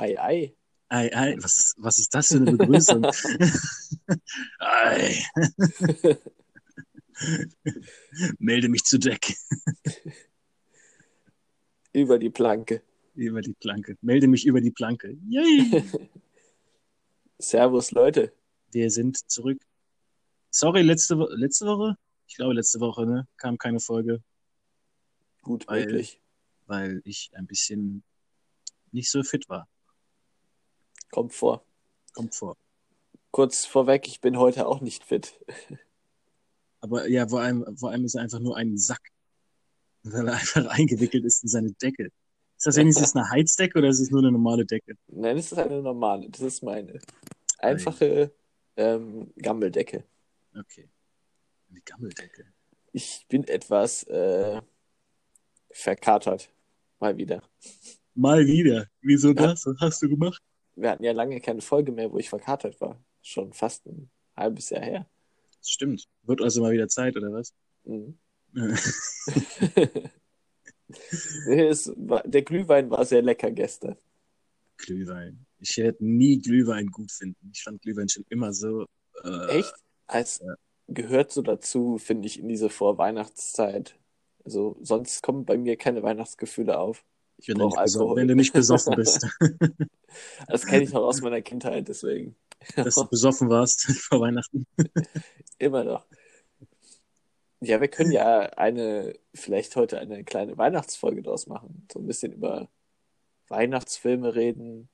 Ei, 0.00 0.16
ei. 0.18 0.56
Ei, 0.88 1.10
ei, 1.14 1.36
was 1.42 1.58
ist, 1.58 1.74
was 1.78 1.98
ist 1.98 2.14
das 2.14 2.28
für 2.28 2.36
eine 2.36 2.52
Begrüßung? 2.56 3.04
ei. 4.58 5.22
Melde 8.38 8.68
mich 8.70 8.82
zu 8.84 8.98
Deck. 8.98 9.36
Über 11.92 12.18
die 12.18 12.30
Planke. 12.30 12.82
Über 13.14 13.42
die 13.42 13.52
Planke. 13.52 13.98
Melde 14.00 14.26
mich 14.26 14.46
über 14.46 14.60
die 14.62 14.70
Planke. 14.70 15.18
Yay. 15.28 15.84
Servus, 17.38 17.90
Leute. 17.90 18.32
Wir 18.72 18.90
sind 18.90 19.18
zurück. 19.30 19.58
Sorry, 20.50 20.82
letzte, 20.82 21.18
Wo 21.18 21.26
letzte 21.28 21.66
Woche? 21.66 21.96
Ich 22.26 22.36
glaube, 22.36 22.54
letzte 22.54 22.80
Woche, 22.80 23.04
ne? 23.06 23.28
Kam 23.36 23.58
keine 23.58 23.80
Folge. 23.80 24.22
Gut 25.42 25.66
Weil- 25.68 25.84
möglich. 25.86 26.20
weil 26.66 27.02
ich 27.04 27.30
ein 27.34 27.46
bisschen 27.46 28.02
nicht 28.92 29.10
so 29.10 29.22
fit 29.22 29.48
war. 29.48 29.68
Kommt 31.10 31.34
vor. 31.34 31.64
Kommt 32.12 32.34
vor. 32.34 32.56
Kurz 33.30 33.64
vorweg, 33.64 34.06
ich 34.08 34.20
bin 34.20 34.38
heute 34.38 34.66
auch 34.66 34.80
nicht 34.80 35.04
fit. 35.04 35.34
Aber 36.80 37.08
ja, 37.08 37.28
vor 37.28 37.40
allem, 37.40 37.76
vor 37.76 37.90
allem 37.90 38.04
ist 38.04 38.14
er 38.14 38.22
einfach 38.22 38.40
nur 38.40 38.56
ein 38.56 38.76
Sack. 38.76 39.10
Weil 40.02 40.28
er 40.28 40.34
einfach 40.34 40.66
eingewickelt 40.66 41.24
ist 41.24 41.42
in 41.42 41.48
seine 41.48 41.72
Decke. 41.72 42.10
Ist 42.56 42.66
das 42.66 42.76
wenigstens 42.76 43.14
eine 43.16 43.28
Heizdecke 43.30 43.78
oder 43.78 43.88
ist 43.88 44.00
es 44.00 44.10
nur 44.10 44.20
eine 44.20 44.32
normale 44.32 44.64
Decke? 44.64 44.96
Nein, 45.08 45.36
das 45.36 45.52
ist 45.52 45.58
eine 45.58 45.82
normale. 45.82 46.28
Das 46.30 46.40
ist 46.40 46.62
meine. 46.62 46.98
Einfache 47.58 48.32
ähm, 48.76 49.32
Gammeldecke. 49.36 50.04
Okay. 50.58 50.88
Eine 51.70 51.80
Gammeldecke. 51.82 52.46
Ich 52.92 53.26
bin 53.28 53.44
etwas 53.44 54.04
äh, 54.04 54.60
verkatert. 55.70 56.50
Mal 56.98 57.16
wieder. 57.16 57.42
Mal 58.14 58.46
wieder. 58.46 58.88
Wieso 59.00 59.32
das? 59.32 59.66
Was 59.66 59.76
hast 59.80 60.02
du 60.02 60.08
gemacht? 60.08 60.42
Wir 60.80 60.90
hatten 60.90 61.04
ja 61.04 61.12
lange 61.12 61.40
keine 61.40 61.60
Folge 61.60 61.92
mehr, 61.92 62.10
wo 62.12 62.18
ich 62.18 62.28
verkatert 62.28 62.80
war. 62.80 63.02
Schon 63.22 63.52
fast 63.52 63.86
ein 63.86 64.10
halbes 64.36 64.70
Jahr 64.70 64.82
her. 64.82 65.06
Das 65.58 65.70
stimmt. 65.70 66.08
Wird 66.22 66.40
also 66.40 66.62
mal 66.62 66.72
wieder 66.72 66.88
Zeit, 66.88 67.16
oder 67.16 67.32
was? 67.32 67.52
Mhm. 67.84 68.18
War, 71.96 72.22
der 72.24 72.42
Glühwein 72.42 72.90
war 72.90 73.04
sehr 73.04 73.22
lecker 73.22 73.50
gestern. 73.50 73.96
Glühwein. 74.76 75.46
Ich 75.58 75.76
werde 75.76 76.04
nie 76.04 76.38
Glühwein 76.38 76.86
gut 76.86 77.12
finden. 77.12 77.50
Ich 77.54 77.62
fand 77.62 77.82
Glühwein 77.82 78.08
schon 78.08 78.24
immer 78.28 78.52
so. 78.52 78.86
Äh, 79.22 79.58
Echt? 79.58 79.74
Als 80.06 80.40
ja. 80.40 80.54
gehört 80.88 81.32
so 81.32 81.42
dazu, 81.42 81.98
finde 81.98 82.26
ich, 82.26 82.40
in 82.40 82.48
diese 82.48 82.70
Vorweihnachtszeit. 82.70 83.96
Also 84.44 84.76
sonst 84.80 85.22
kommen 85.22 85.44
bei 85.44 85.58
mir 85.58 85.76
keine 85.76 86.02
Weihnachtsgefühle 86.02 86.78
auf. 86.78 87.04
Ich 87.40 87.48
Wenn 87.48 87.58
du, 87.58 87.70
besoffen, 87.70 88.16
wenn 88.16 88.28
du 88.28 88.36
nicht 88.36 88.52
besoffen 88.52 88.94
bist, 88.96 89.26
Das 90.46 90.66
kenne 90.66 90.84
ich 90.84 90.92
noch 90.92 91.02
aus 91.02 91.22
meiner 91.22 91.40
Kindheit, 91.40 91.88
deswegen. 91.88 92.36
dass 92.76 92.96
du 92.96 93.06
besoffen 93.06 93.48
warst 93.48 93.82
vor 94.08 94.20
Weihnachten. 94.20 94.66
Immer 95.58 95.84
noch. 95.84 96.06
Ja, 97.60 97.80
wir 97.80 97.88
können 97.88 98.12
ja 98.12 98.40
eine, 98.40 99.14
vielleicht 99.34 99.76
heute 99.76 99.98
eine 99.98 100.24
kleine 100.24 100.56
Weihnachtsfolge 100.58 101.22
draus 101.22 101.46
machen. 101.46 101.86
So 101.92 101.98
ein 101.98 102.06
bisschen 102.06 102.32
über 102.32 102.68
Weihnachtsfilme 103.48 104.34
reden, 104.34 104.88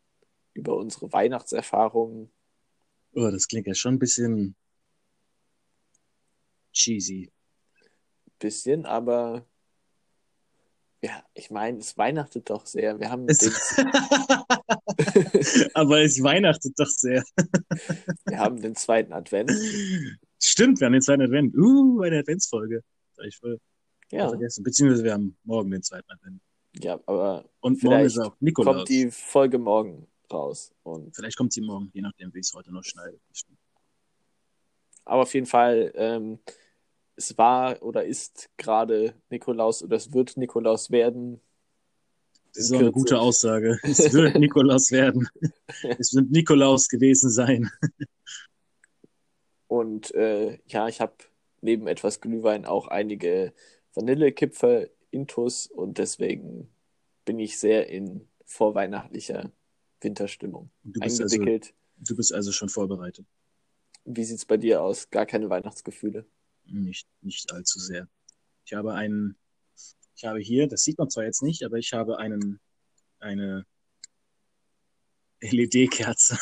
über 0.53 0.77
unsere 0.77 1.13
Weihnachtserfahrungen. 1.13 2.31
Oh, 3.15 3.31
das 3.31 3.49
klingt 3.49 3.67
ja 3.67 3.75
schon 3.75 3.95
ein 3.95 3.99
bisschen 3.99 4.57
cheesy. 6.73 7.31
Bisschen, 8.39 8.85
aber 8.85 9.47
ja, 11.07 11.23
ich 11.35 11.51
meine, 11.51 11.79
es 11.79 11.97
weihnachtet 11.97 12.51
doch 12.51 12.67
sehr. 12.67 12.99
Wir 12.99 13.11
haben 13.11 13.27
Aber 15.75 16.01
es 16.03 16.21
weihnachtet 16.21 16.75
doch 16.77 16.89
sehr. 16.89 17.23
wir 18.25 18.39
haben 18.39 18.61
den 18.61 18.75
zweiten 18.75 19.13
Advent. 19.13 19.53
Stimmt, 20.43 20.81
wir 20.81 20.87
haben 20.87 20.95
den 20.95 21.03
zweiten 21.03 21.23
Advent. 21.23 21.57
Uh, 21.57 22.03
eine 22.03 22.19
Adventsfolge. 22.19 22.83
Ich 23.25 23.37
voll 23.37 23.61
Ja, 24.11 24.29
vergessen. 24.29 24.65
Beziehungsweise 24.65 25.05
wir 25.05 25.13
haben 25.13 25.37
morgen 25.45 25.71
den 25.71 25.85
zweiten 25.85 26.11
Advent. 26.11 26.41
ja, 26.75 26.95
aber 27.07 27.45
Und 27.61 27.81
morgen 27.85 27.99
Vielleicht 27.99 28.17
ist 28.17 28.19
auch 28.19 28.35
Nikolaus. 28.41 28.77
kommt 28.79 28.89
die 28.89 29.09
Folge 29.13 29.59
morgen 29.59 30.09
raus. 30.33 30.73
Und, 30.83 31.15
Vielleicht 31.15 31.37
kommt 31.37 31.53
sie 31.53 31.61
morgen, 31.61 31.89
je 31.95 32.03
nachdem, 32.03 32.35
wie 32.35 32.41
es 32.41 32.53
heute 32.53 32.73
noch 32.73 32.83
schneidet. 32.83 33.21
aber 35.05 35.23
auf 35.23 35.33
jeden 35.35 35.47
Fall, 35.47 35.93
ähm, 35.95 36.41
es 37.17 37.37
war 37.39 37.83
oder 37.83 38.05
ist 38.05 38.51
gerade 38.57 39.15
Nikolaus 39.31 39.83
oder 39.83 39.97
es 39.97 40.13
wird 40.13 40.37
Nikolaus 40.37 40.91
werden. 40.91 41.41
Das 42.55 42.65
ist 42.65 42.73
auch 42.73 42.79
eine 42.79 42.93
gute 42.93 43.19
Aussage. 43.19 43.79
Es 43.83 44.13
wird 44.15 44.37
Nikolaus 44.39 44.91
werden. 44.91 45.29
Es 45.99 46.15
wird 46.15 46.31
Nikolaus 46.31 46.89
gewesen 46.89 47.29
sein. 47.29 47.71
Und 49.67 50.15
äh, 50.15 50.59
ja, 50.67 50.89
ich 50.89 51.01
habe 51.01 51.17
neben 51.61 51.87
etwas 51.87 52.21
Glühwein 52.21 52.65
auch 52.65 52.89
einige 52.89 53.53
Vanillekipferl 53.95 54.91
intus 55.11 55.67
und 55.67 55.99
deswegen 55.99 56.69
bin 57.25 57.39
ich 57.39 57.59
sehr 57.59 57.89
in 57.89 58.27
vorweihnachtlicher 58.45 59.51
Winterstimmung 60.01 60.71
du 60.85 61.01
bist, 61.01 61.21
also, 61.21 61.35
eingewickelt. 61.35 61.75
du 61.99 62.17
bist 62.17 62.33
also 62.33 62.53
schon 62.53 62.69
vorbereitet. 62.69 63.27
Wie 64.05 64.25
sieht's 64.25 64.45
bei 64.45 64.57
dir 64.57 64.83
aus? 64.83 65.11
Gar 65.11 65.27
keine 65.27 65.51
Weihnachtsgefühle? 65.51 66.25
Nicht, 66.67 67.07
nicht 67.21 67.53
allzu 67.53 67.79
sehr. 67.79 68.09
Ich 68.65 68.75
habe 68.75 68.95
einen, 68.95 69.37
ich 70.17 70.25
habe 70.25 70.41
hier, 70.41 70.67
das 70.69 70.83
sieht 70.83 70.99
man 70.99 71.11
zwar 71.11 71.25
jetzt 71.25 71.43
nicht, 71.43 71.63
aber 71.65 71.77
ich 71.77 71.93
habe 71.93 72.19
einen, 72.19 72.59
eine 73.21 73.65
LED-Kerze. 75.41 76.39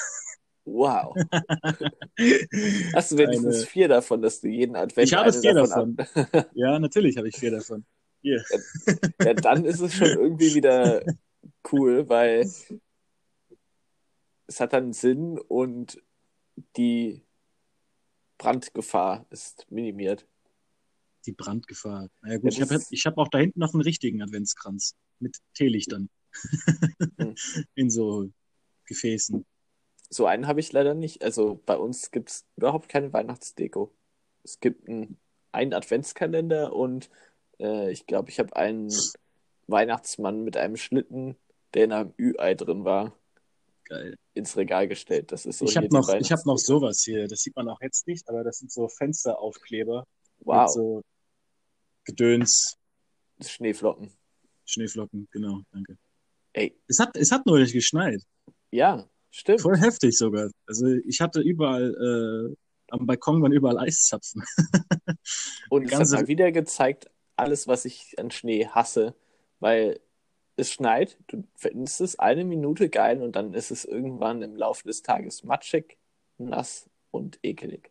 Wow. 0.65 1.15
Hast 2.95 3.12
du 3.12 3.19
wenigstens 3.19 3.57
Eine- 3.57 3.67
vier 3.67 3.89
davon, 3.89 4.23
dass 4.23 4.41
du 4.41 4.49
jeden 4.49 4.77
Advent 4.77 5.09
Ich 5.09 5.15
habe 5.15 5.33
vier 5.33 5.57
ab- 5.57 6.51
Ja, 6.55 6.79
natürlich 6.79 7.17
habe 7.19 7.29
ich 7.29 7.37
vier 7.37 7.51
davon. 7.51 7.85
Hier. 8.23 8.43
Ja, 9.23 9.35
dann 9.35 9.67
ist 9.67 9.81
es 9.81 9.93
schon 9.93 10.09
irgendwie 10.09 10.55
wieder 10.55 11.05
cool, 11.71 12.09
weil 12.09 12.51
es 14.47 14.61
hat 14.61 14.73
dann 14.73 14.95
Sinn 14.95 15.39
und 15.39 16.01
die 16.79 17.21
Brandgefahr 18.39 19.27
ist 19.31 19.67
minimiert. 19.71 20.27
Die 21.27 21.33
Brandgefahr. 21.33 22.09
Naja 22.22 22.39
gut, 22.39 22.55
Ja, 22.55 22.65
ich 22.91 23.06
habe 23.06 23.17
hab 23.17 23.19
auch 23.19 23.28
da 23.28 23.39
hinten 23.39 23.61
noch 23.61 23.72
einen 23.72 23.83
richtigen 23.83 24.22
Adventskranz 24.22 24.95
mit 25.21 25.39
Teelichtern. 25.55 26.11
Hm. 27.19 27.34
In 27.75 27.91
so 27.91 28.28
Gefäßen. 28.87 29.47
So 30.11 30.27
einen 30.27 30.47
habe 30.47 30.61
ich 30.61 30.73
leider 30.73 30.94
nicht. 30.94 31.25
Also 31.25 31.61
bei 31.65 31.77
uns 31.77 32.11
gibt 32.11 32.31
es 32.31 32.47
überhaupt 32.56 32.89
keine 32.89 33.12
Weihnachtsdeko. 33.12 33.94
Es 34.43 34.61
gibt 34.61 34.89
einen, 34.89 35.19
einen 35.53 35.73
Adventskalender 35.73 36.75
und 36.75 37.11
äh, 37.59 37.91
ich 37.91 38.06
glaube, 38.06 38.31
ich 38.31 38.39
habe 38.39 38.55
einen 38.56 38.93
Weihnachtsmann 39.67 40.44
mit 40.44 40.56
einem 40.56 40.77
Schlitten, 40.77 41.37
der 41.73 41.84
in 41.84 41.93
einem 41.93 42.15
Ü-Ei 42.19 42.55
drin 42.55 42.84
war, 42.84 43.17
Geil. 43.87 44.17
ins 44.34 44.56
Regal 44.56 44.89
gestellt. 44.89 45.31
Das 45.33 45.45
ist 45.47 45.59
so 45.59 45.65
ich 45.67 45.77
habe 45.77 45.89
noch, 45.89 46.09
ich 46.09 46.33
hab 46.33 46.45
noch 46.47 46.56
sowas 46.59 47.03
hier. 47.05 47.28
Das 47.28 47.41
sieht 47.41 47.55
man 47.56 47.69
auch 47.69 47.81
jetzt 47.81 48.06
nicht, 48.06 48.28
aber 48.28 48.43
das 48.45 48.59
sind 48.59 48.72
so 48.72 48.89
Fensteraufkleber 48.89 50.06
mit 50.39 50.47
Wow, 50.47 50.69
so 50.71 51.03
Gedöns, 52.05 52.77
Schneeflocken. 53.41 54.11
Schneeflocken. 54.67 55.28
Genau, 55.33 55.61
danke. 55.73 55.97
Ey, 56.53 56.78
Es 56.87 56.99
hat, 56.99 57.17
es 57.17 57.31
hat 57.33 57.47
neulich 57.47 57.73
geschneit. 57.73 58.23
ja, 58.71 59.09
stimmt. 59.31 59.61
Voll 59.61 59.77
heftig 59.77 60.17
sogar. 60.17 60.50
Also 60.67 60.87
ich 60.87 61.21
hatte 61.21 61.41
überall, 61.41 61.91
äh, 62.53 62.56
am 62.91 63.06
Balkon 63.06 63.43
waren 63.43 63.53
überall 63.53 63.78
Eiszapfen. 63.78 64.44
Und 65.71 65.91
es 65.91 65.99
hat 65.99 66.09
mal 66.11 66.28
wieder 66.28 66.53
gezeigt, 66.53 67.11
alles, 67.37 67.67
was 67.67 67.84
ich 67.84 68.19
an 68.19 68.31
Schnee 68.31 68.67
hasse, 68.69 69.15
weil 69.61 70.00
es 70.57 70.73
schneit, 70.73 71.19
du 71.29 71.45
findest 71.57 72.01
es 72.01 72.19
eine 72.19 72.45
Minute 72.45 72.89
geil 72.89 73.23
und 73.23 73.37
dann 73.37 73.55
ist 73.55 73.71
es 73.71 73.85
irgendwann 73.85 74.43
im 74.43 74.56
Laufe 74.56 74.87
des 74.87 75.03
Tages 75.03 75.43
matschig, 75.43 75.99
nass 76.39 76.89
und 77.11 77.39
ekelig. 77.43 77.91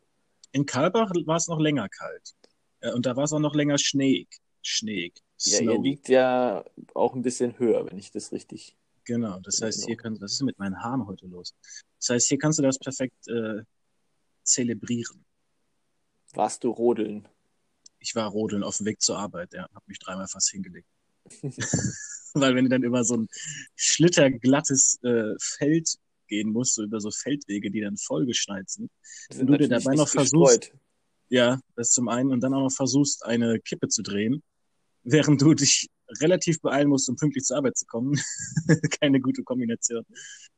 In 0.52 0.66
Kalbach 0.66 1.12
war 1.26 1.38
es 1.38 1.48
noch 1.48 1.60
länger 1.60 1.90
kalt. 1.90 2.34
Äh, 2.82 2.92
und 2.94 3.06
da 3.06 3.16
war 3.16 3.24
es 3.24 3.34
auch 3.34 3.40
noch 3.40 3.56
länger 3.56 3.78
schneeig. 3.78 4.28
Schneeig. 4.62 5.14
Ja, 5.40 5.58
Snowy. 5.58 5.90
liegt 5.90 6.10
ja 6.10 6.64
auch 6.94 7.14
ein 7.16 7.22
bisschen 7.22 7.58
höher, 7.60 7.86
wenn 7.90 7.98
ich 7.98 8.12
das 8.12 8.32
richtig. 8.32 8.78
Genau, 9.04 9.40
das 9.40 9.62
heißt, 9.62 9.80
Genau. 9.80 9.88
hier 9.88 9.98
kann, 9.98 10.22
was 10.22 10.34
ist 10.34 10.44
mit 10.44 10.58
meinen 10.60 10.82
Haaren 10.82 11.06
heute 11.08 11.26
los? 11.26 11.54
Das 12.00 12.10
heißt, 12.10 12.28
hier 12.30 12.38
kannst 12.38 12.60
du 12.60 12.64
das 12.64 12.80
perfekt 12.80 13.28
äh, 13.28 13.64
zelebrieren. 14.44 15.26
Warst 16.34 16.64
du 16.64 16.70
rodeln? 16.70 17.28
Ich 18.00 18.16
war 18.16 18.30
rodeln 18.30 18.64
auf 18.64 18.78
dem 18.78 18.86
Weg 18.86 19.02
zur 19.02 19.18
Arbeit, 19.18 19.54
ja, 19.54 19.68
hab 19.74 19.88
mich 19.88 20.00
dreimal 20.00 20.28
fast 20.28 20.50
hingelegt. 20.52 20.88
Weil 22.42 22.56
wenn 22.56 22.66
du 22.66 22.70
dann 22.70 22.84
über 22.84 23.04
so 23.04 23.16
ein 23.18 23.28
schlitterglattes 23.76 25.00
äh, 25.04 25.34
Feld 25.40 25.96
gehen 26.28 26.50
musst, 26.52 26.76
so 26.76 26.84
über 26.84 27.00
so 27.00 27.12
Feldwege, 27.12 27.70
die 27.72 27.82
dann 27.82 27.98
vollgeschneit 27.98 28.70
sind, 28.70 28.90
Wir 29.30 29.40
Wenn 29.40 29.48
du 29.48 29.58
dir 29.58 29.68
dabei 29.70 29.96
noch 29.96 30.08
versuchst- 30.08 30.60
gestreut. 30.62 30.80
ja, 31.30 31.60
das 31.76 31.92
zum 31.92 32.08
einen, 32.10 32.32
und 32.32 32.42
dann 32.42 32.54
auch 32.54 32.62
noch 32.64 32.72
versuchst, 32.72 33.26
eine 33.26 33.60
Kippe 33.60 33.88
zu 33.88 34.02
drehen, 34.02 34.42
während 35.04 35.42
du 35.42 35.54
dich 35.54 35.90
relativ 36.22 36.62
beeilen 36.62 36.90
musst, 36.90 37.10
um 37.10 37.16
pünktlich 37.16 37.44
zur 37.44 37.58
Arbeit 37.58 37.78
zu 37.78 37.86
kommen. 37.86 38.20
Keine 39.02 39.20
gute 39.20 39.44
Kombination. 39.44 40.06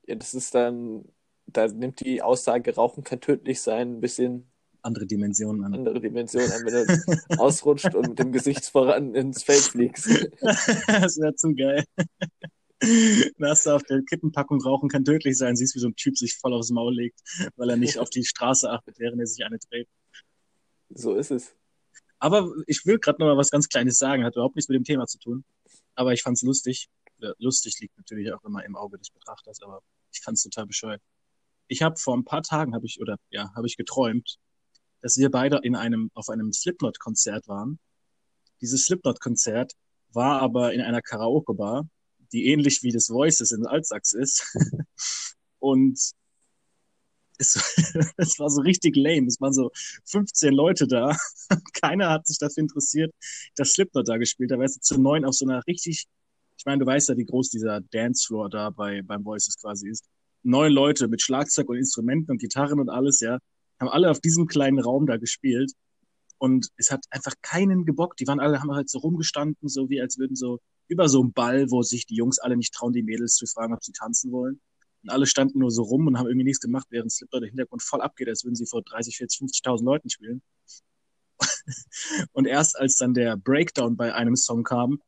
Ja, 0.07 0.15
das 0.15 0.33
ist 0.33 0.53
dann, 0.55 1.05
da 1.47 1.67
nimmt 1.67 1.99
die 2.05 2.21
Aussage, 2.21 2.75
Rauchen 2.75 3.03
kann 3.03 3.21
tödlich 3.21 3.59
sein, 3.61 3.95
ein 3.97 4.01
bisschen 4.01 4.51
Andere 4.85 5.07
Dimensionen 5.07 5.63
an. 5.63 5.73
andere 5.73 5.99
Dimension 5.99 6.43
an, 6.43 6.63
wenn 6.63 6.85
du 6.85 7.39
ausrutscht 7.41 7.95
und 7.95 8.09
mit 8.09 8.19
dem 8.19 8.31
Gesicht 8.31 8.65
voran 8.65 9.15
ins 9.15 9.41
Feld 9.41 9.61
fliegst. 9.61 10.05
das 10.41 11.17
wäre 11.17 11.33
zu 11.35 11.55
geil. 11.55 11.83
Du 12.81 13.71
auf 13.71 13.83
der 13.83 14.03
Kippenpackung 14.03 14.61
Rauchen 14.61 14.89
kann 14.89 15.05
tödlich 15.05 15.37
sein, 15.37 15.55
siehst, 15.55 15.75
wie 15.75 15.79
so 15.79 15.87
ein 15.87 15.95
Typ 15.95 16.17
sich 16.17 16.35
voll 16.35 16.53
aufs 16.53 16.69
Maul 16.69 16.93
legt, 16.93 17.19
weil 17.55 17.69
er 17.69 17.77
nicht 17.77 17.97
auf 17.97 18.09
die 18.09 18.23
Straße 18.23 18.69
achtet, 18.69 18.99
während 18.99 19.19
er 19.19 19.25
sich 19.25 19.43
eine 19.43 19.57
dreht. 19.57 19.87
So 20.89 21.15
ist 21.15 21.31
es. 21.31 21.55
Aber 22.19 22.51
ich 22.67 22.85
will 22.85 22.99
gerade 22.99 23.19
noch 23.19 23.27
mal 23.27 23.37
was 23.37 23.49
ganz 23.49 23.69
Kleines 23.69 23.97
sagen, 23.97 24.23
hat 24.23 24.35
überhaupt 24.35 24.55
nichts 24.55 24.69
mit 24.69 24.75
dem 24.75 24.83
Thema 24.83 25.07
zu 25.07 25.17
tun. 25.17 25.45
Aber 25.95 26.13
ich 26.13 26.21
fand's 26.21 26.43
lustig. 26.43 26.89
Lustig 27.39 27.79
liegt 27.79 27.97
natürlich 27.97 28.31
auch 28.33 28.43
immer 28.43 28.63
im 28.65 28.75
Auge 28.75 28.99
des 28.99 29.09
Betrachters, 29.09 29.61
aber 29.63 29.81
ich 30.11 30.21
fand's 30.21 30.43
total 30.43 30.67
bescheuert. 30.67 31.01
Ich 31.67 31.81
habe 31.81 31.95
vor 31.95 32.15
ein 32.15 32.25
paar 32.25 32.43
Tagen 32.43 32.75
habe 32.75 32.85
ich 32.85 32.99
oder 32.99 33.17
ja 33.31 33.51
habe 33.55 33.67
ich 33.67 33.77
geträumt, 33.77 34.37
dass 35.05 35.17
wir 35.19 35.29
beide 35.29 35.59
in 35.61 35.75
einem 35.75 36.09
auf 36.15 36.29
einem 36.29 36.51
Slipknot-Konzert 36.51 37.47
waren. 37.47 37.77
Dieses 38.59 38.85
Slipknot-Konzert 38.85 39.73
war 40.13 40.41
aber 40.41 40.73
in 40.73 40.81
einer 40.81 41.03
Karaoke-Bar, 41.03 41.87
die 42.33 42.47
ähnlich 42.47 42.81
wie 42.81 42.91
das 42.91 43.09
Voices 43.09 43.51
in 43.51 43.67
Altsachs 43.67 44.13
ist. 44.13 44.51
Und 45.59 45.99
es, 47.37 47.55
es 48.17 48.39
war 48.39 48.49
so 48.49 48.61
richtig 48.61 48.95
lame. 48.95 49.27
Es 49.27 49.39
waren 49.39 49.53
so 49.53 49.69
15 50.05 50.51
Leute 50.51 50.87
da. 50.87 51.15
Keiner 51.79 52.09
hat 52.09 52.25
sich 52.25 52.39
dafür 52.39 52.61
interessiert, 52.61 53.13
dass 53.55 53.73
Slipknot 53.73 54.09
da 54.09 54.17
gespielt 54.17 54.51
hat. 54.51 54.57
Weißt 54.57 54.77
du, 54.77 54.81
zu 54.81 54.99
neun 54.99 55.23
auf 55.23 55.35
so 55.35 55.45
einer 55.45 55.61
richtig, 55.67 56.07
ich 56.57 56.65
meine, 56.65 56.79
du 56.79 56.87
weißt 56.87 57.09
ja, 57.09 57.17
wie 57.17 57.25
groß 57.25 57.51
dieser 57.51 57.81
Dancefloor 57.81 58.49
da 58.49 58.71
bei, 58.71 59.03
beim 59.03 59.23
Voices 59.23 59.55
quasi 59.61 59.87
ist. 59.87 60.05
Neun 60.41 60.71
Leute 60.71 61.07
mit 61.07 61.21
Schlagzeug 61.21 61.69
und 61.69 61.77
Instrumenten 61.77 62.31
und 62.31 62.39
Gitarren 62.39 62.79
und 62.79 62.89
alles, 62.89 63.19
ja, 63.19 63.37
haben 63.79 63.89
alle 63.89 64.09
auf 64.09 64.19
diesem 64.19 64.47
kleinen 64.47 64.79
Raum 64.79 65.05
da 65.05 65.17
gespielt. 65.17 65.71
Und 66.37 66.69
es 66.77 66.91
hat 66.91 67.05
einfach 67.09 67.33
keinen 67.41 67.85
gebockt. 67.85 68.19
Die 68.19 68.27
waren 68.27 68.39
alle, 68.39 68.59
haben 68.59 68.73
halt 68.73 68.89
so 68.89 68.99
rumgestanden, 68.99 69.69
so 69.69 69.89
wie 69.89 70.01
als 70.01 70.17
würden 70.17 70.35
so 70.35 70.59
über 70.87 71.09
so 71.09 71.21
einen 71.21 71.33
Ball, 71.33 71.71
wo 71.71 71.81
sich 71.81 72.05
die 72.05 72.15
Jungs 72.15 72.39
alle 72.39 72.57
nicht 72.57 72.73
trauen, 72.73 72.93
die 72.93 73.03
Mädels 73.03 73.35
zu 73.35 73.45
fragen, 73.47 73.73
ob 73.73 73.83
sie 73.83 73.93
tanzen 73.93 74.31
wollen. 74.31 74.61
Und 75.03 75.09
alle 75.09 75.27
standen 75.27 75.59
nur 75.59 75.71
so 75.71 75.83
rum 75.83 76.07
und 76.07 76.17
haben 76.17 76.27
irgendwie 76.27 76.45
nichts 76.45 76.59
gemacht, 76.59 76.87
während 76.89 77.11
Slipknot 77.11 77.43
der 77.43 77.49
Hintergrund 77.49 77.81
voll 77.83 78.01
abgeht, 78.01 78.27
als 78.27 78.43
würden 78.43 78.55
sie 78.55 78.65
vor 78.65 78.81
30, 78.81 79.17
40, 79.17 79.39
50.000 79.39 79.83
Leuten 79.83 80.09
spielen. 80.09 80.41
und 82.33 82.45
erst 82.45 82.77
als 82.77 82.95
dann 82.97 83.13
der 83.13 83.37
Breakdown 83.37 83.97
bei 83.97 84.13
einem 84.13 84.35
Song 84.35 84.63
kam, 84.63 84.99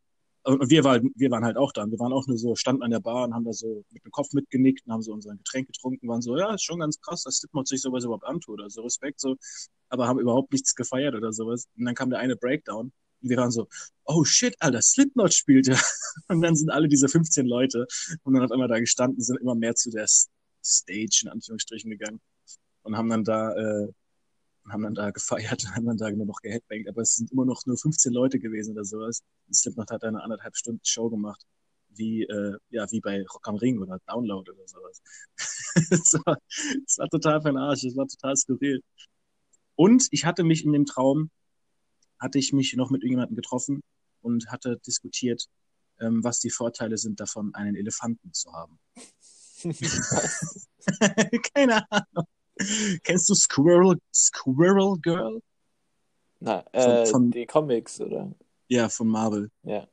und 0.47 0.69
wir, 0.69 0.83
waren, 0.85 1.11
wir 1.15 1.29
waren 1.29 1.43
halt 1.43 1.57
auch 1.57 1.73
da, 1.73 1.85
wir 1.85 1.99
waren 1.99 2.13
auch 2.13 2.25
nur 2.25 2.37
so, 2.37 2.55
standen 2.55 2.81
an 2.81 2.91
der 2.91 3.01
Bar 3.01 3.25
und 3.25 3.33
haben 3.33 3.43
da 3.43 3.51
so 3.51 3.83
mit 3.91 4.05
dem 4.05 4.11
Kopf 4.11 4.31
mitgenickt 4.31 4.85
und 4.85 4.93
haben 4.93 5.01
so 5.01 5.11
unser 5.11 5.35
Getränk 5.35 5.67
getrunken, 5.67 6.07
waren 6.07 6.21
so, 6.21 6.37
ja, 6.37 6.53
ist 6.53 6.63
schon 6.63 6.79
ganz 6.79 7.01
krass, 7.01 7.23
dass 7.23 7.37
Slipknot 7.37 7.67
sich 7.67 7.81
sowas 7.81 8.05
überhaupt 8.05 8.25
antut, 8.25 8.61
also 8.61 8.81
Respekt 8.81 9.19
so, 9.19 9.35
aber 9.89 10.07
haben 10.07 10.19
überhaupt 10.19 10.53
nichts 10.53 10.73
gefeiert 10.73 11.15
oder 11.15 11.33
sowas. 11.33 11.67
Und 11.77 11.83
dann 11.83 11.95
kam 11.95 12.09
der 12.09 12.19
eine 12.19 12.37
Breakdown 12.37 12.93
und 13.21 13.29
wir 13.29 13.37
waren 13.37 13.51
so, 13.51 13.67
oh 14.05 14.23
shit, 14.23 14.55
Alter, 14.59 14.81
Slipknot 14.81 15.33
spielt 15.33 15.67
ja. 15.67 15.79
Und 16.29 16.41
dann 16.41 16.55
sind 16.55 16.69
alle 16.69 16.87
diese 16.87 17.09
15 17.09 17.45
Leute 17.45 17.85
und 18.23 18.33
dann 18.33 18.43
auf 18.43 18.51
einmal 18.51 18.67
da 18.67 18.79
gestanden, 18.79 19.21
sind 19.21 19.39
immer 19.39 19.55
mehr 19.55 19.75
zu 19.75 19.91
der 19.91 20.07
Stage 20.63 21.21
in 21.23 21.29
Anführungsstrichen 21.29 21.91
gegangen 21.91 22.19
und 22.83 22.97
haben 22.97 23.09
dann 23.09 23.23
da, 23.23 23.53
äh, 23.53 23.87
haben 24.71 24.83
dann 24.83 24.95
da 24.95 25.11
gefeiert, 25.11 25.65
haben 25.75 25.85
dann 25.85 25.97
da 25.97 26.09
nur 26.11 26.25
noch 26.25 26.41
geheadbangt, 26.41 26.87
aber 26.87 27.01
es 27.01 27.15
sind 27.15 27.31
immer 27.31 27.45
noch 27.45 27.65
nur 27.65 27.77
15 27.77 28.11
Leute 28.13 28.39
gewesen 28.39 28.71
oder 28.71 28.85
sowas. 28.85 29.21
Und 29.47 29.55
Slipknot 29.55 29.91
hat 29.91 30.03
eine 30.03 30.21
anderthalb 30.21 30.55
Stunden 30.55 30.81
Show 30.83 31.09
gemacht, 31.09 31.41
wie, 31.89 32.23
äh, 32.23 32.57
ja, 32.69 32.89
wie 32.91 33.01
bei 33.01 33.23
Rock 33.23 33.47
am 33.47 33.55
Ring 33.55 33.79
oder 33.79 33.99
Download 34.07 34.49
oder 34.51 34.67
sowas. 34.67 35.01
Es 35.91 36.13
war, 36.25 36.37
es 36.85 36.97
war 36.97 37.07
total 37.07 37.57
Arsch, 37.57 37.83
es 37.83 37.95
war 37.95 38.07
total 38.07 38.35
skurril. 38.35 38.81
Und 39.75 40.07
ich 40.09 40.25
hatte 40.25 40.43
mich 40.43 40.65
in 40.65 40.71
dem 40.71 40.85
Traum, 40.85 41.29
hatte 42.19 42.39
ich 42.39 42.51
mich 42.51 42.73
noch 42.75 42.89
mit 42.89 43.03
irgendjemandem 43.03 43.35
getroffen 43.35 43.81
und 44.21 44.47
hatte 44.51 44.79
diskutiert, 44.87 45.45
ähm, 45.99 46.23
was 46.23 46.39
die 46.39 46.49
Vorteile 46.49 46.97
sind 46.97 47.19
davon, 47.19 47.53
einen 47.53 47.75
Elefanten 47.75 48.33
zu 48.33 48.51
haben. 48.53 48.79
Keine 51.53 51.91
Ahnung. 51.91 52.27
Kennst 53.03 53.29
du 53.29 53.35
Squirrel, 53.35 53.97
Squirrel 54.13 54.97
Girl? 55.01 55.41
Na, 56.39 56.63
äh, 56.71 57.05
von- 57.05 57.31
die 57.31 57.45
Comics, 57.45 57.99
oder? 58.01 58.31
Ja, 58.67 58.89
von 58.89 59.07
Marvel. 59.07 59.49
Ja. 59.63 59.87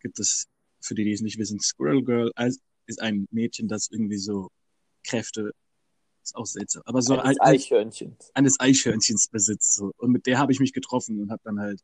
Gibt 0.00 0.18
es, 0.20 0.46
für 0.80 0.94
die, 0.94 1.04
die 1.04 1.12
es 1.12 1.20
nicht 1.22 1.38
wissen, 1.38 1.58
Squirrel 1.60 2.04
Girl 2.04 2.32
als- 2.36 2.60
ist 2.86 3.00
ein 3.02 3.26
Mädchen, 3.30 3.68
das 3.68 3.88
irgendwie 3.90 4.18
so 4.18 4.48
Kräfte, 5.04 5.52
ist 6.22 6.34
auch 6.36 6.46
seltsam, 6.46 6.82
aber 6.86 7.02
so 7.02 7.14
Eines 7.14 7.38
ein, 7.40 7.46
ein, 7.48 7.54
Eichhörnchens. 7.54 8.30
eines 8.34 8.60
Eichhörnchens 8.60 9.28
besitzt. 9.28 9.74
So. 9.74 9.92
Und 9.98 10.10
mit 10.12 10.26
der 10.26 10.38
habe 10.38 10.52
ich 10.52 10.60
mich 10.60 10.72
getroffen 10.72 11.20
und 11.20 11.30
habe 11.30 11.40
dann 11.44 11.58
halt 11.60 11.82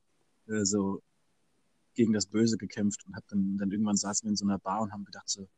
äh, 0.49 0.65
so 0.65 1.03
gegen 1.95 2.13
das 2.13 2.27
Böse 2.27 2.57
gekämpft 2.57 3.05
und 3.07 3.15
hab 3.17 3.27
dann, 3.29 3.57
dann 3.59 3.71
irgendwann 3.71 3.97
saßen 3.97 4.27
wir 4.27 4.31
in 4.31 4.37
so 4.37 4.45
einer 4.47 4.59
Bar 4.59 4.81
und 4.83 4.93
haben 4.93 5.05
gedacht 5.05 5.29
so, 5.29 5.49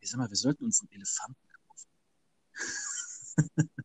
ich 0.00 0.10
sag 0.10 0.18
mal, 0.18 0.28
wir 0.28 0.36
sollten 0.36 0.64
uns 0.64 0.80
einen 0.80 0.90
Elefanten 0.92 1.36
kaufen. 1.68 1.88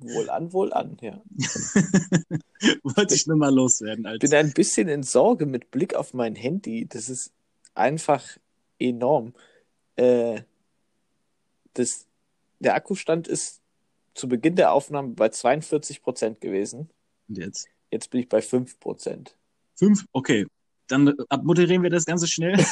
Wohl 0.00 0.30
an, 0.30 0.52
wohl 0.52 0.72
an, 0.72 0.96
ja. 1.00 1.20
Wollte 2.82 3.14
ich 3.14 3.26
nur 3.26 3.36
mal 3.36 3.52
loswerden. 3.52 4.06
Als, 4.06 4.20
bin 4.20 4.34
ein 4.34 4.52
bisschen 4.52 4.88
in 4.88 5.02
Sorge 5.02 5.44
mit 5.44 5.70
Blick 5.70 5.94
auf 5.94 6.14
mein 6.14 6.36
Handy. 6.36 6.86
Das 6.86 7.08
ist 7.08 7.32
einfach 7.74 8.24
enorm. 8.78 9.34
Äh, 9.96 10.42
das, 11.74 12.06
der 12.60 12.74
Akkustand 12.74 13.26
ist 13.26 13.60
zu 14.14 14.28
Beginn 14.28 14.56
der 14.56 14.72
Aufnahme 14.72 15.10
bei 15.10 15.26
42% 15.26 16.40
gewesen. 16.40 16.90
und 17.28 17.38
jetzt? 17.38 17.68
Jetzt 17.90 18.10
bin 18.10 18.20
ich 18.20 18.28
bei 18.28 18.38
5%. 18.38 19.30
Fünf? 19.74 20.04
Okay. 20.12 20.46
Dann 20.88 21.14
abmoderieren 21.28 21.82
wir 21.82 21.90
das 21.90 22.04
Ganze 22.04 22.26
schnell. 22.26 22.56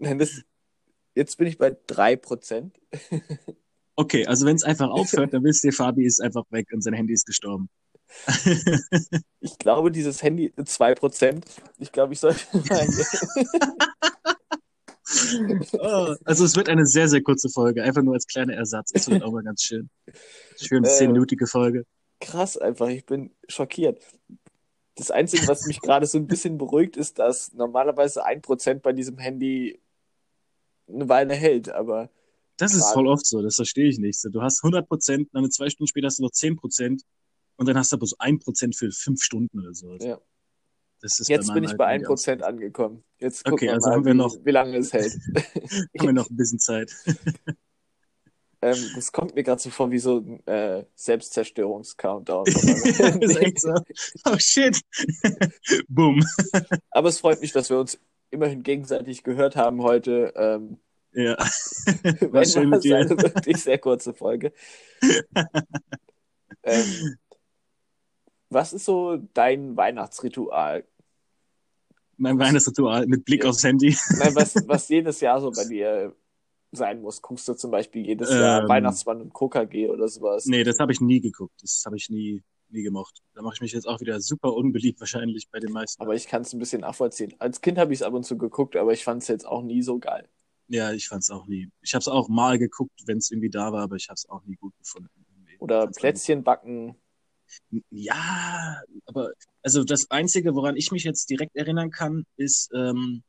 Nein, 0.00 0.18
das, 0.18 0.42
jetzt 1.14 1.36
bin 1.36 1.46
ich 1.46 1.58
bei 1.58 1.70
3%. 1.70 2.70
Okay, 3.96 4.26
also 4.26 4.44
wenn 4.46 4.56
es 4.56 4.62
einfach 4.64 4.90
aufhört, 4.90 5.32
dann 5.32 5.42
wisst 5.42 5.64
ihr, 5.64 5.72
Fabi 5.72 6.04
ist 6.04 6.20
einfach 6.20 6.44
weg 6.50 6.68
und 6.72 6.82
sein 6.82 6.94
Handy 6.94 7.12
ist 7.14 7.26
gestorben. 7.26 7.68
Ich 9.40 9.58
glaube, 9.58 9.90
dieses 9.90 10.22
Handy 10.22 10.52
2%. 10.56 11.42
Ich 11.78 11.92
glaube, 11.92 12.12
ich 12.12 12.20
sollte 12.20 12.40
Oh, 15.78 16.14
also 16.24 16.44
es 16.44 16.56
wird 16.56 16.68
eine 16.68 16.84
sehr, 16.86 17.08
sehr 17.08 17.22
kurze 17.22 17.48
Folge, 17.48 17.82
einfach 17.82 18.02
nur 18.02 18.14
als 18.14 18.26
kleiner 18.26 18.54
Ersatz. 18.54 18.90
Das 18.92 19.08
wird 19.08 19.22
auch 19.22 19.32
mal 19.32 19.42
ganz 19.44 19.62
schön. 19.62 19.88
Schön 20.60 20.84
Äh, 20.84 20.88
zehnminütige 20.88 21.46
Folge. 21.46 21.84
krass 22.20 22.56
einfach. 22.56 22.88
Ich 22.88 23.06
bin 23.06 23.30
schockiert. 23.48 24.02
Das 24.96 25.10
Einzige, 25.10 25.46
was 25.46 25.66
mich 25.66 25.80
gerade 25.80 26.06
so 26.06 26.18
ein 26.18 26.26
bisschen 26.26 26.58
beruhigt, 26.58 26.96
ist, 26.96 27.18
dass 27.18 27.52
normalerweise 27.52 28.26
1% 28.26 28.80
bei 28.80 28.92
diesem 28.92 29.18
Handy 29.18 29.80
eine 30.88 31.08
Weile 31.08 31.34
hält, 31.34 31.68
aber 31.68 32.10
Das 32.58 32.74
ist 32.74 32.90
voll 32.92 33.06
oft 33.06 33.26
so, 33.26 33.42
das 33.42 33.56
verstehe 33.56 33.88
ich 33.88 33.98
nicht. 33.98 34.20
So, 34.20 34.28
Du 34.30 34.40
hast 34.42 34.62
100 34.64 34.88
Prozent, 34.88 35.28
dann 35.32 35.50
zwei 35.50 35.68
Stunden 35.68 35.88
später 35.88 36.06
hast 36.06 36.18
du 36.18 36.22
noch 36.22 36.30
10 36.30 36.56
Prozent 36.56 37.02
und 37.56 37.68
dann 37.68 37.76
hast 37.76 37.92
du 37.92 37.96
aber 37.96 38.06
so 38.06 38.16
1 38.18 38.42
Prozent 38.44 38.76
für 38.76 38.90
fünf 38.92 39.22
Stunden 39.22 39.60
oder 39.60 39.74
so. 39.74 39.94
Ja. 39.96 40.18
Das 41.02 41.20
ist 41.20 41.28
jetzt 41.28 41.52
bin 41.52 41.62
ich 41.64 41.76
bei 41.76 41.86
alten 41.86 42.06
Handy 42.06 42.22
1% 42.22 42.40
angekommen. 42.42 43.04
Jetzt 43.18 43.44
gucken 43.44 43.54
Okay, 43.54 43.66
wir 43.66 43.74
also 43.74 43.88
mal, 43.90 43.96
haben 43.96 44.04
wir 44.06 44.12
wie, 44.14 44.16
noch- 44.16 44.36
wie 44.44 44.50
lange 44.50 44.76
es 44.78 44.92
hält. 44.94 45.12
Haben 45.98 46.06
wir 46.08 46.12
noch 46.14 46.30
ein 46.30 46.36
bisschen 46.36 46.58
Zeit. 46.58 46.90
ähm, 48.62 48.76
das 48.94 49.12
kommt 49.12 49.34
mir 49.34 49.42
gerade 49.42 49.60
so 49.60 49.68
vor 49.70 49.90
wie 49.90 49.98
so 49.98 50.18
ein 50.18 50.46
äh, 50.46 50.84
Selbstzerstörungs-Countdown. 50.94 52.46
ist 53.20 53.36
echt 53.36 53.60
so. 53.60 53.74
Oh 54.24 54.36
shit. 54.38 54.80
Boom. 55.88 56.24
Aber 56.90 57.10
es 57.10 57.20
freut 57.20 57.40
mich, 57.42 57.52
dass 57.52 57.68
wir 57.68 57.78
uns 57.78 57.98
immerhin 58.30 58.62
gegenseitig 58.62 59.22
gehört 59.22 59.54
haben 59.56 59.82
heute. 59.82 60.32
Ähm, 60.34 60.78
Ja. 61.16 61.36
wenn 62.02 62.32
War 62.32 62.44
schön 62.44 62.68
mit 62.68 62.76
das 62.76 62.82
dir. 62.82 62.96
eine 62.98 63.10
wirklich 63.10 63.56
sehr 63.56 63.78
kurze 63.78 64.12
Folge. 64.12 64.52
ähm, 66.62 67.16
was 68.50 68.72
ist 68.72 68.84
so 68.84 69.16
dein 69.34 69.76
Weihnachtsritual? 69.76 70.84
Mein 72.18 72.38
Weihnachtsritual 72.38 73.06
mit 73.06 73.24
Blick 73.24 73.44
Ja. 73.44 73.50
aufs 73.50 73.64
Handy. 73.64 73.96
Nein, 74.18 74.34
was, 74.34 74.54
was 74.66 74.88
jedes 74.88 75.20
Jahr 75.20 75.40
so 75.40 75.50
bei 75.50 75.64
dir 75.64 76.14
sein 76.72 77.00
muss. 77.00 77.22
Guckst 77.22 77.48
du 77.48 77.54
zum 77.54 77.70
Beispiel 77.70 78.04
jedes 78.06 78.30
Jahr 78.30 78.62
Ähm. 78.62 78.68
Weihnachtsmann 78.68 79.20
und 79.22 79.32
KKG 79.34 79.88
oder 79.88 80.08
sowas? 80.08 80.44
Nee, 80.46 80.64
das 80.64 80.78
habe 80.78 80.92
ich 80.92 81.00
nie 81.00 81.20
geguckt. 81.20 81.54
Das 81.62 81.82
habe 81.86 81.96
ich 81.96 82.10
nie, 82.10 82.42
nie 82.68 82.82
gemocht. 82.82 83.22
Da 83.34 83.42
mache 83.42 83.54
ich 83.54 83.60
mich 83.62 83.72
jetzt 83.72 83.86
auch 83.88 84.00
wieder 84.00 84.20
super 84.20 84.52
unbeliebt 84.52 85.00
wahrscheinlich 85.00 85.48
bei 85.50 85.60
den 85.60 85.72
meisten. 85.72 86.02
Aber 86.02 86.14
ich 86.14 86.26
kann 86.26 86.42
es 86.42 86.52
ein 86.52 86.58
bisschen 86.58 86.82
nachvollziehen. 86.82 87.34
Als 87.38 87.60
Kind 87.62 87.78
habe 87.78 87.92
ich 87.94 88.00
es 88.00 88.02
ab 88.02 88.12
und 88.12 88.24
zu 88.24 88.36
geguckt, 88.36 88.76
aber 88.76 88.92
ich 88.92 89.04
fand 89.04 89.22
es 89.22 89.28
jetzt 89.28 89.46
auch 89.46 89.62
nie 89.62 89.82
so 89.82 89.98
geil. 89.98 90.28
Ja, 90.68 90.92
ich 90.92 91.08
fand's 91.08 91.30
auch 91.30 91.46
nie. 91.46 91.70
Ich 91.80 91.94
habe 91.94 92.00
es 92.00 92.08
auch 92.08 92.28
mal 92.28 92.58
geguckt, 92.58 93.02
wenn 93.06 93.18
es 93.18 93.30
irgendwie 93.30 93.50
da 93.50 93.72
war, 93.72 93.82
aber 93.82 93.96
ich 93.96 94.08
habe 94.08 94.14
es 94.14 94.28
auch 94.28 94.42
nie 94.44 94.56
gut 94.56 94.76
gefunden. 94.78 95.10
Oder 95.58 95.86
Plätzchen 95.86 96.42
backen. 96.42 96.96
Ja, 97.90 98.82
aber 99.06 99.30
also 99.62 99.84
das 99.84 100.10
Einzige, 100.10 100.54
woran 100.54 100.76
ich 100.76 100.90
mich 100.90 101.04
jetzt 101.04 101.30
direkt 101.30 101.54
erinnern 101.54 101.90
kann, 101.90 102.24
ist, 102.36 102.70
ähm, 102.74 103.22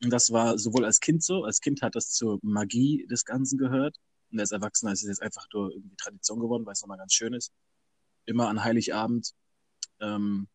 das 0.00 0.32
war 0.32 0.58
sowohl 0.58 0.84
als 0.84 0.98
Kind 0.98 1.22
so, 1.22 1.44
als 1.44 1.60
Kind 1.60 1.80
hat 1.82 1.94
das 1.94 2.10
zur 2.10 2.40
Magie 2.42 3.06
des 3.08 3.24
Ganzen 3.24 3.58
gehört. 3.58 3.96
Und 4.32 4.40
als 4.40 4.50
Erwachsener 4.50 4.92
ist 4.92 5.02
es 5.02 5.08
jetzt 5.08 5.22
einfach 5.22 5.46
nur 5.52 5.70
irgendwie 5.70 5.94
Tradition 5.96 6.40
geworden, 6.40 6.66
weil 6.66 6.72
es 6.72 6.82
nochmal 6.82 6.98
ganz 6.98 7.12
schön 7.12 7.34
ist. 7.34 7.52
Immer 8.26 8.48
an 8.48 8.64
Heiligabend 8.64 9.32
ähm, 10.02 10.48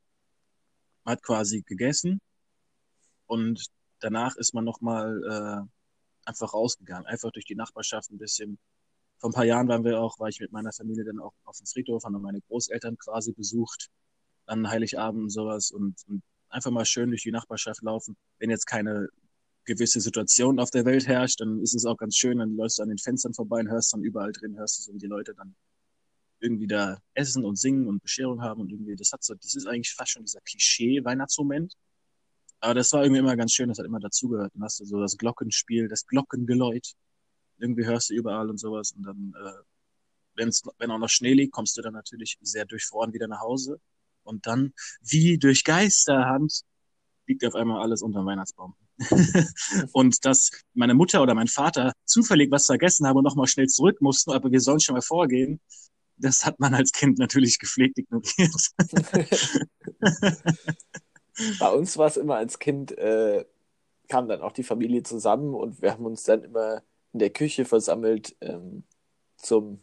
man 1.04 1.14
hat 1.14 1.24
quasi 1.24 1.62
gegessen 1.62 2.20
und 3.28 3.66
danach 4.00 4.36
ist 4.36 4.54
man 4.54 4.66
nochmal 4.66 5.24
äh, 5.24 5.77
einfach 6.28 6.54
rausgegangen, 6.54 7.06
einfach 7.06 7.32
durch 7.32 7.46
die 7.46 7.56
Nachbarschaft 7.56 8.12
ein 8.12 8.18
bisschen. 8.18 8.60
Vor 9.20 9.30
ein 9.32 9.34
paar 9.34 9.46
Jahren 9.46 9.68
waren 9.68 9.84
wir 9.84 10.00
auch, 10.00 10.20
war 10.20 10.30
ich 10.30 10.40
mit 10.40 10.52
meiner 10.52 10.72
Familie 10.72 11.04
dann 11.04 11.20
auch 11.20 11.34
auf 11.46 11.58
dem 11.58 11.66
Friedhof, 11.66 12.04
haben 12.04 12.22
meine 12.22 12.42
Großeltern 12.42 12.98
quasi 12.98 13.32
besucht 13.34 13.90
an 14.46 14.70
Heiligabend 14.70 15.24
und 15.24 15.30
sowas 15.30 15.72
und, 15.72 15.96
und 16.08 16.22
einfach 16.50 16.72
mal 16.72 16.86
schön 16.86 17.10
durch 17.10 17.24
die 17.24 17.32
Nachbarschaft 17.32 17.82
laufen. 17.82 18.16
Wenn 18.40 18.50
jetzt 18.50 18.66
keine 18.66 19.10
gewisse 19.66 20.00
Situation 20.00 20.60
auf 20.60 20.72
der 20.72 20.86
Welt 20.86 21.08
herrscht, 21.08 21.42
dann 21.42 21.62
ist 21.62 21.76
es 21.76 21.86
auch 21.86 21.98
ganz 21.98 22.16
schön, 22.16 22.38
dann 22.38 22.56
läufst 22.56 22.80
du 22.80 22.84
an 22.84 22.90
den 22.90 22.98
Fenstern 22.98 23.34
vorbei 23.34 23.60
und 23.60 23.70
hörst 23.70 23.94
dann 23.94 24.04
überall 24.04 24.32
drin, 24.32 24.58
hörst 24.58 24.80
du 24.80 24.84
so, 24.84 24.94
wie 24.94 25.00
die 25.00 25.08
Leute 25.08 25.34
dann 25.36 25.56
irgendwie 26.40 26.68
da 26.68 27.00
essen 27.14 27.44
und 27.44 27.58
singen 27.58 27.88
und 27.88 28.02
Bescherung 28.02 28.42
haben 28.42 28.62
und 28.62 28.72
irgendwie, 28.72 28.96
das 28.96 29.12
hat 29.12 29.24
so, 29.24 29.34
das 29.34 29.56
ist 29.56 29.68
eigentlich 29.68 29.94
fast 29.94 30.12
schon 30.12 30.24
dieser 30.24 30.40
Klischee-Weihnachtsmoment. 30.42 31.74
Aber 32.60 32.74
das 32.74 32.92
war 32.94 33.04
irgendwie 33.04 33.20
immer 33.20 33.36
ganz 33.36 33.54
schön, 33.54 33.70
das 33.70 33.78
hat 33.78 33.86
immer 33.86 34.00
dazugehört. 34.00 34.54
Dann 34.56 34.64
hast 34.64 34.80
du 34.80 34.86
so 34.86 35.00
das 35.00 35.18
Glockenspiel, 35.18 35.88
das 35.88 36.06
Glockengeläut. 36.06 36.94
Irgendwie 37.60 37.86
hörst 37.86 38.10
du 38.10 38.16
überall 38.16 38.50
und 38.50 38.60
sowas. 38.60 38.92
Und 38.92 39.04
dann, 39.04 39.34
äh, 39.40 39.52
wenn's, 40.36 40.64
wenn 40.78 40.92
auch 40.92 41.00
noch 41.00 41.10
Schnee 41.10 41.34
liegt, 41.34 41.54
kommst 41.54 41.78
du 41.78 41.82
dann 41.82 41.94
natürlich 41.94 42.38
sehr 42.42 42.66
durchfroren 42.66 43.14
wieder 43.14 43.28
nach 43.28 43.42
Hause. 43.42 43.80
Und 44.24 44.48
dann, 44.48 44.74
wie 45.02 45.38
durch 45.38 45.64
Geisterhand, 45.64 46.64
liegt 47.28 47.46
auf 47.46 47.56
einmal 47.56 47.82
alles 47.82 48.02
unter 48.02 48.22
dem 48.22 48.26
Weihnachtsbaum. 48.26 48.76
und 49.94 50.26
dass 50.26 50.50
meine 50.74 50.96
Mutter 50.96 51.22
oder 51.22 51.36
mein 51.36 51.48
Vater 51.48 51.94
zufällig 52.06 52.52
was 52.52 52.66
vergessen 52.66 53.06
haben 53.06 53.18
und 53.18 53.24
nochmal 53.24 53.48
schnell 53.48 53.68
zurück 53.68 54.02
mussten, 54.02 54.32
aber 54.32 54.52
wir 54.52 54.60
sollen 54.60 54.80
schon 54.80 54.96
mal 54.96 55.02
vorgehen, 55.02 55.60
das 56.18 56.46
hat 56.46 56.60
man 56.60 56.74
als 56.74 56.92
Kind 56.92 57.20
natürlich 57.20 57.60
gepflegt 57.60 58.00
ignoriert. 58.00 58.72
Bei 61.60 61.70
uns 61.72 61.98
war 61.98 62.08
es 62.08 62.18
immer 62.18 62.36
als 62.36 62.60
Kind, 62.60 62.98
äh, 62.98 63.46
kam 64.08 64.28
dann 64.28 64.42
auch 64.42 64.52
die 64.52 64.64
Familie 64.64 65.04
zusammen 65.04 65.54
und 65.54 65.82
wir 65.82 65.92
haben 65.92 66.06
uns 66.06 66.24
dann 66.24 66.44
immer 66.44 66.84
in 67.14 67.20
der 67.20 67.30
Küche 67.30 67.66
versammelt 67.66 68.36
ähm, 68.42 68.84
zum 69.38 69.80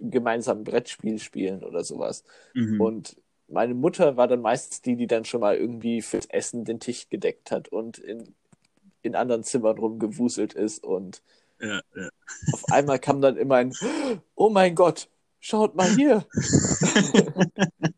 gemeinsamen 0.00 0.64
Brettspiel 0.64 1.18
spielen 1.18 1.62
oder 1.62 1.84
sowas. 1.84 2.24
Mhm. 2.54 2.80
Und 2.80 3.16
meine 3.48 3.74
Mutter 3.74 4.16
war 4.16 4.26
dann 4.26 4.40
meistens 4.40 4.82
die, 4.82 4.96
die 4.96 5.06
dann 5.06 5.24
schon 5.24 5.40
mal 5.40 5.56
irgendwie 5.56 6.02
fürs 6.02 6.26
Essen 6.26 6.64
den 6.64 6.80
Tisch 6.80 7.08
gedeckt 7.08 7.50
hat 7.50 7.68
und 7.68 7.98
in, 7.98 8.34
in 9.02 9.14
anderen 9.14 9.44
Zimmern 9.44 9.78
rumgewuselt 9.78 10.54
ist 10.54 10.82
und 10.82 11.22
ja, 11.60 11.80
ja. 11.94 12.08
auf 12.52 12.64
einmal 12.70 12.98
kam 12.98 13.20
dann 13.20 13.36
immer 13.36 13.56
ein 13.56 13.72
Oh 14.34 14.50
mein 14.50 14.74
Gott, 14.74 15.08
schaut 15.38 15.74
mal 15.74 15.88
hier. 15.94 16.26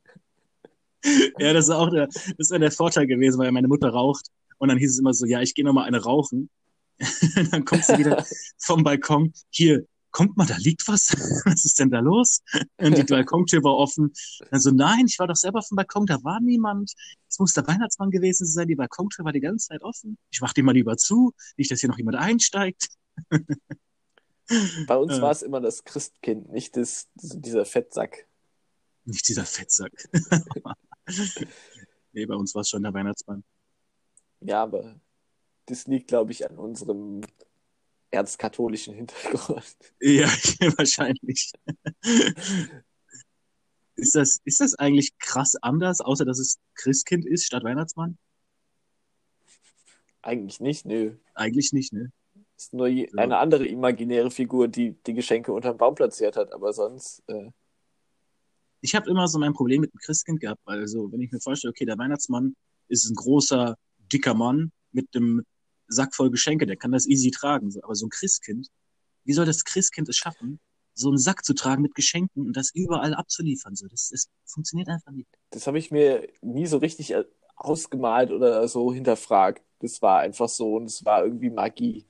ja, 1.38 1.52
das 1.52 1.66
ist 1.66 1.70
auch 1.70 1.90
der, 1.90 2.08
das 2.36 2.50
wäre 2.50 2.60
der 2.60 2.72
Vorteil 2.72 3.06
gewesen, 3.06 3.38
weil 3.38 3.52
meine 3.52 3.68
Mutter 3.68 3.90
raucht. 3.90 4.26
Und 4.58 4.68
dann 4.68 4.78
hieß 4.78 4.90
es 4.90 4.98
immer 4.98 5.14
so, 5.14 5.26
ja, 5.26 5.40
ich 5.40 5.54
gehe 5.54 5.64
noch 5.64 5.72
mal 5.72 5.84
eine 5.84 6.02
rauchen. 6.02 6.50
dann 7.50 7.64
kommt 7.64 7.84
sie 7.84 7.98
wieder 7.98 8.24
vom 8.58 8.82
Balkon. 8.82 9.32
Hier, 9.50 9.86
kommt 10.10 10.36
mal, 10.36 10.46
da 10.46 10.56
liegt 10.58 10.86
was. 10.88 11.10
was 11.44 11.64
ist 11.64 11.78
denn 11.78 11.90
da 11.90 12.00
los? 12.00 12.42
Und 12.78 12.98
die 12.98 13.04
Balkontür 13.04 13.62
war 13.62 13.76
offen. 13.76 14.12
Dann 14.50 14.60
so, 14.60 14.70
nein, 14.70 15.06
ich 15.06 15.18
war 15.18 15.26
doch 15.26 15.36
selber 15.36 15.60
auf 15.60 15.68
dem 15.68 15.76
Balkon, 15.76 16.06
da 16.06 16.22
war 16.24 16.40
niemand. 16.40 16.92
Es 17.28 17.38
muss 17.38 17.52
der 17.52 17.66
Weihnachtsmann 17.66 18.10
gewesen 18.10 18.46
sein. 18.46 18.68
Die 18.68 18.74
Balkontür 18.74 19.24
war 19.24 19.32
die 19.32 19.40
ganze 19.40 19.68
Zeit 19.68 19.82
offen. 19.82 20.18
Ich 20.30 20.40
mach 20.40 20.52
die 20.52 20.62
mal 20.62 20.72
lieber 20.72 20.96
zu, 20.96 21.34
nicht, 21.56 21.70
dass 21.70 21.80
hier 21.80 21.88
noch 21.88 21.98
jemand 21.98 22.16
einsteigt. 22.16 22.88
Bei 24.86 24.96
uns 24.96 25.20
war 25.20 25.30
es 25.30 25.42
immer 25.42 25.60
das 25.60 25.84
Christkind, 25.84 26.50
nicht 26.50 26.76
das, 26.76 27.08
dieser 27.14 27.64
Fettsack. 27.66 28.26
Nicht 29.04 29.28
dieser 29.28 29.44
Fettsack. 29.44 29.92
Nee, 32.12 32.26
bei 32.26 32.34
uns 32.34 32.54
war 32.54 32.62
es 32.62 32.68
schon 32.68 32.82
der 32.82 32.94
Weihnachtsmann. 32.94 33.44
Ja, 34.40 34.62
aber 34.62 35.00
das 35.66 35.86
liegt, 35.86 36.08
glaube 36.08 36.32
ich, 36.32 36.48
an 36.48 36.58
unserem 36.58 37.22
erzkatholischen 38.10 38.94
Hintergrund. 38.94 39.76
Ja, 40.00 40.26
wahrscheinlich. 40.76 41.52
ist, 43.96 44.14
das, 44.14 44.38
ist 44.44 44.60
das 44.60 44.74
eigentlich 44.76 45.16
krass 45.18 45.56
anders, 45.60 46.00
außer 46.00 46.24
dass 46.24 46.38
es 46.38 46.58
Christkind 46.74 47.26
ist 47.26 47.44
statt 47.44 47.64
Weihnachtsmann? 47.64 48.18
Eigentlich 50.22 50.60
nicht, 50.60 50.84
nö. 50.84 51.16
Eigentlich 51.34 51.72
nicht, 51.72 51.92
ne? 51.92 52.12
Ist 52.56 52.74
nur 52.74 52.88
ja. 52.88 53.06
eine 53.16 53.38
andere 53.38 53.66
imaginäre 53.66 54.30
Figur, 54.30 54.68
die 54.68 54.92
die 55.06 55.14
Geschenke 55.14 55.52
unterm 55.52 55.76
Baum 55.76 55.94
platziert 55.94 56.36
hat, 56.36 56.52
aber 56.52 56.72
sonst. 56.72 57.22
Äh... 57.28 57.50
Ich 58.80 58.94
habe 58.94 59.10
immer 59.10 59.26
so 59.28 59.38
mein 59.38 59.54
Problem 59.54 59.80
mit 59.80 59.92
dem 59.92 59.98
Christkind 59.98 60.40
gehabt, 60.40 60.60
weil 60.64 60.86
so, 60.86 61.10
wenn 61.10 61.20
ich 61.20 61.32
mir 61.32 61.40
vorstelle, 61.40 61.70
okay, 61.70 61.84
der 61.84 61.98
Weihnachtsmann 61.98 62.54
ist 62.88 63.08
ein 63.08 63.14
großer, 63.14 63.76
dicker 64.12 64.34
Mann 64.34 64.72
mit 64.92 65.14
einem 65.14 65.42
Sack 65.88 66.14
voll 66.14 66.30
Geschenke, 66.30 66.66
der 66.66 66.76
kann 66.76 66.92
das 66.92 67.06
easy 67.06 67.30
tragen. 67.30 67.74
Aber 67.82 67.94
so 67.94 68.06
ein 68.06 68.10
Christkind, 68.10 68.68
wie 69.24 69.32
soll 69.32 69.46
das 69.46 69.64
Christkind 69.64 70.08
es 70.08 70.16
schaffen, 70.16 70.60
so 70.94 71.08
einen 71.08 71.18
Sack 71.18 71.44
zu 71.44 71.54
tragen 71.54 71.82
mit 71.82 71.94
Geschenken 71.94 72.46
und 72.46 72.56
das 72.56 72.70
überall 72.74 73.14
abzuliefern? 73.14 73.74
So, 73.74 73.86
das, 73.88 74.08
das 74.10 74.28
funktioniert 74.46 74.88
einfach 74.88 75.12
nicht. 75.12 75.28
Das 75.50 75.66
habe 75.66 75.78
ich 75.78 75.90
mir 75.90 76.28
nie 76.42 76.66
so 76.66 76.78
richtig 76.78 77.12
äh, 77.12 77.24
ausgemalt 77.56 78.30
oder 78.30 78.66
so 78.68 78.92
hinterfragt. 78.92 79.62
Das 79.80 80.02
war 80.02 80.20
einfach 80.20 80.48
so 80.48 80.76
und 80.76 80.84
es 80.84 81.04
war 81.04 81.24
irgendwie 81.24 81.50
Magie. 81.50 82.06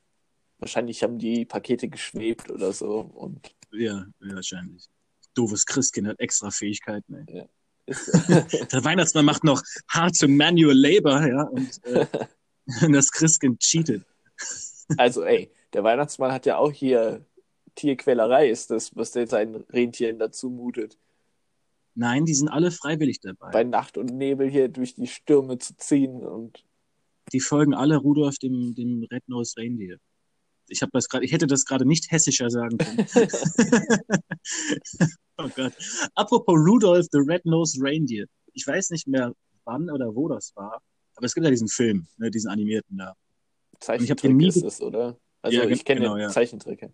Wahrscheinlich 0.59 1.03
haben 1.03 1.19
die 1.19 1.45
Pakete 1.45 1.89
geschwebt 1.89 2.51
oder 2.51 2.73
so. 2.73 3.01
Und 3.01 3.55
ja, 3.73 4.07
wahrscheinlich. 4.21 4.89
Doofes 5.39 5.65
Christkind 5.65 6.09
hat 6.09 6.19
extra 6.19 6.51
Fähigkeiten. 6.51 7.15
Ey. 7.15 7.37
Ja. 7.39 7.45
Der 8.73 8.85
Weihnachtsmann 8.85 9.25
macht 9.25 9.45
noch 9.45 9.63
harte 9.89 10.29
Manual 10.29 10.77
Labor, 10.77 11.27
ja, 11.27 11.43
und 11.45 11.85
äh, 11.87 12.07
das 12.93 13.11
Christkind 13.13 13.61
cheatet. 13.61 14.05
Also, 14.97 15.23
ey, 15.23 15.51
der 15.75 15.85
Weihnachtsmann 15.85 16.33
hat 16.33 16.47
ja 16.47 16.57
auch 16.57 16.73
hier 16.73 17.23
Tierquälerei, 17.75 18.49
ist 18.49 18.71
das, 18.71 18.97
was 18.97 19.11
der 19.11 19.27
seinen 19.27 19.57
Rentieren 19.57 20.19
dazu 20.19 20.49
mutet. 20.49 20.97
Nein, 21.95 22.25
die 22.25 22.33
sind 22.33 22.49
alle 22.49 22.71
freiwillig 22.71 23.21
dabei. 23.21 23.51
Bei 23.51 23.65
Nacht 23.65 23.99
und 23.99 24.17
Nebel 24.17 24.49
hier 24.49 24.71
durch 24.71 24.95
die 24.95 25.07
Stürme 25.07 25.59
zu 25.59 25.77
ziehen 25.77 26.25
und. 26.25 26.65
Die 27.35 27.41
folgen 27.41 27.75
alle 27.75 27.99
Rudolf, 27.99 28.39
dem, 28.39 28.75
dem 28.75 29.07
Red-Nosed 29.13 29.59
Reindeer 29.59 29.99
ich 30.69 30.83
habe 30.83 30.91
das 30.93 31.09
gerade, 31.09 31.25
ich 31.25 31.33
hätte 31.33 31.47
das 31.47 31.65
gerade 31.65 31.87
nicht 31.87 32.11
hessischer 32.11 32.51
sagen 32.51 32.79
können. 32.79 33.07
Gott. 35.59 35.75
Apropos 36.15 36.55
Rudolph 36.55 37.07
the 37.11 37.19
Red-Nosed 37.19 37.83
Reindeer. 37.83 38.27
Ich 38.53 38.67
weiß 38.67 38.91
nicht 38.91 39.07
mehr, 39.07 39.33
wann 39.65 39.91
oder 39.91 40.15
wo 40.15 40.29
das 40.29 40.55
war, 40.55 40.81
aber 41.15 41.27
es 41.27 41.35
gibt 41.35 41.45
ja 41.45 41.51
diesen 41.51 41.69
Film, 41.69 42.07
ne, 42.17 42.31
diesen 42.31 42.51
animierten 42.51 42.97
da. 42.97 43.15
Zeichentrick 43.81 44.35
nie... 44.35 44.49
ist 44.49 44.63
es, 44.63 44.81
oder? 44.81 45.19
Also 45.43 45.59
ja, 45.59 45.69
ich 45.69 45.85
kenne 45.85 46.01
genau, 46.01 46.15
den 46.15 46.23
ja. 46.23 46.29
Zeichentrick. 46.31 46.91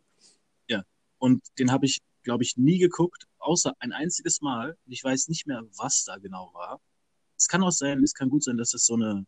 Ja, 0.69 0.83
und 1.19 1.43
den 1.59 1.71
habe 1.71 1.87
ich, 1.87 2.01
glaube 2.23 2.43
ich, 2.43 2.57
nie 2.57 2.79
geguckt, 2.79 3.27
außer 3.39 3.75
ein 3.79 3.93
einziges 3.93 4.41
Mal. 4.41 4.77
Ich 4.87 5.05
weiß 5.05 5.29
nicht 5.29 5.47
mehr, 5.47 5.63
was 5.77 6.05
da 6.05 6.17
genau 6.17 6.51
war. 6.55 6.81
Es 7.37 7.49
kann 7.49 7.63
auch 7.63 7.71
sein, 7.71 8.03
es 8.03 8.15
kann 8.15 8.29
gut 8.31 8.45
sein, 8.45 8.57
dass 8.57 8.75
es 8.75 8.87
so 8.87 8.95
eine 8.95 9.27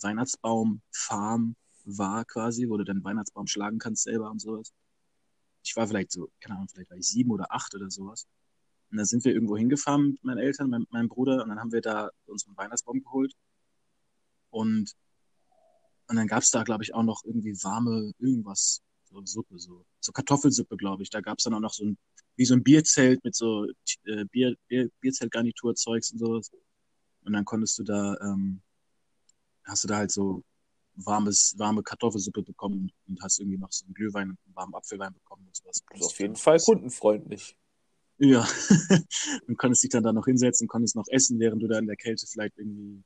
Weihnachtsbaum-Farm 0.00 1.56
war 1.84 2.24
quasi, 2.24 2.68
wo 2.68 2.76
du 2.76 2.84
deinen 2.84 3.04
Weihnachtsbaum 3.04 3.46
schlagen 3.46 3.78
kannst 3.78 4.04
selber 4.04 4.30
und 4.30 4.40
sowas. 4.40 4.72
Ich 5.64 5.76
war 5.76 5.86
vielleicht 5.86 6.12
so, 6.12 6.28
keine 6.40 6.56
Ahnung, 6.56 6.68
vielleicht 6.68 6.90
war 6.90 6.96
ich 6.96 7.06
sieben 7.06 7.30
oder 7.30 7.52
acht 7.52 7.74
oder 7.74 7.90
sowas. 7.90 8.26
Und 8.92 8.98
dann 8.98 9.06
sind 9.06 9.24
wir 9.24 9.32
irgendwo 9.32 9.56
hingefahren 9.56 10.10
mit 10.10 10.22
meinen 10.22 10.38
Eltern, 10.38 10.68
mit 10.68 10.92
meinem 10.92 11.08
Bruder, 11.08 11.42
und 11.42 11.48
dann 11.48 11.58
haben 11.58 11.72
wir 11.72 11.80
da 11.80 12.10
unseren 12.26 12.54
Weihnachtsbaum 12.58 13.02
geholt. 13.02 13.32
Und, 14.50 14.92
und 16.08 16.16
dann 16.16 16.26
gab's 16.26 16.50
da, 16.50 16.62
glaube 16.62 16.84
ich, 16.84 16.92
auch 16.92 17.02
noch 17.02 17.24
irgendwie 17.24 17.54
warme 17.62 18.12
irgendwas, 18.18 18.82
so 19.04 19.24
Suppe, 19.24 19.58
so, 19.58 19.86
so 19.98 20.12
Kartoffelsuppe, 20.12 20.76
glaube 20.76 21.02
ich. 21.02 21.08
Da 21.08 21.22
gab's 21.22 21.44
dann 21.44 21.54
auch 21.54 21.60
noch 21.60 21.72
so 21.72 21.86
ein, 21.86 21.96
wie 22.36 22.44
so 22.44 22.52
ein 22.52 22.62
Bierzelt 22.62 23.24
mit 23.24 23.34
so 23.34 23.64
äh, 24.04 24.26
Bier, 24.26 24.56
Bier, 24.68 24.90
Bierzeltgarnitur-Zeugs 25.00 26.12
und 26.12 26.18
sowas. 26.18 26.50
Und 27.24 27.32
dann 27.32 27.46
konntest 27.46 27.78
du 27.78 27.84
da, 27.84 28.14
ähm, 28.20 28.60
hast 29.64 29.84
du 29.84 29.88
da 29.88 29.96
halt 29.96 30.10
so 30.10 30.42
warmes, 30.96 31.54
warme 31.56 31.82
Kartoffelsuppe 31.82 32.42
bekommen 32.42 32.92
und 33.08 33.22
hast 33.22 33.40
irgendwie 33.40 33.56
noch 33.56 33.72
so 33.72 33.86
einen 33.86 33.94
Glühwein 33.94 34.28
und 34.28 34.38
einen 34.44 34.54
warmen 34.54 34.74
Apfelwein 34.74 35.14
bekommen 35.14 35.46
und 35.46 35.56
sowas. 35.56 35.82
Das 35.88 36.00
ist 36.00 36.06
auf 36.08 36.20
jeden 36.20 36.36
Fall 36.36 36.58
kundenfreundlich. 36.58 37.56
Ja, 38.24 38.46
und 39.48 39.58
konntest 39.58 39.82
dich 39.82 39.90
dann 39.90 40.04
da 40.04 40.12
noch 40.12 40.26
hinsetzen, 40.26 40.68
konntest 40.68 40.94
noch 40.94 41.08
essen, 41.08 41.40
während 41.40 41.60
du 41.60 41.66
da 41.66 41.80
in 41.80 41.88
der 41.88 41.96
Kälte 41.96 42.24
vielleicht 42.28 42.56
irgendwie 42.56 43.02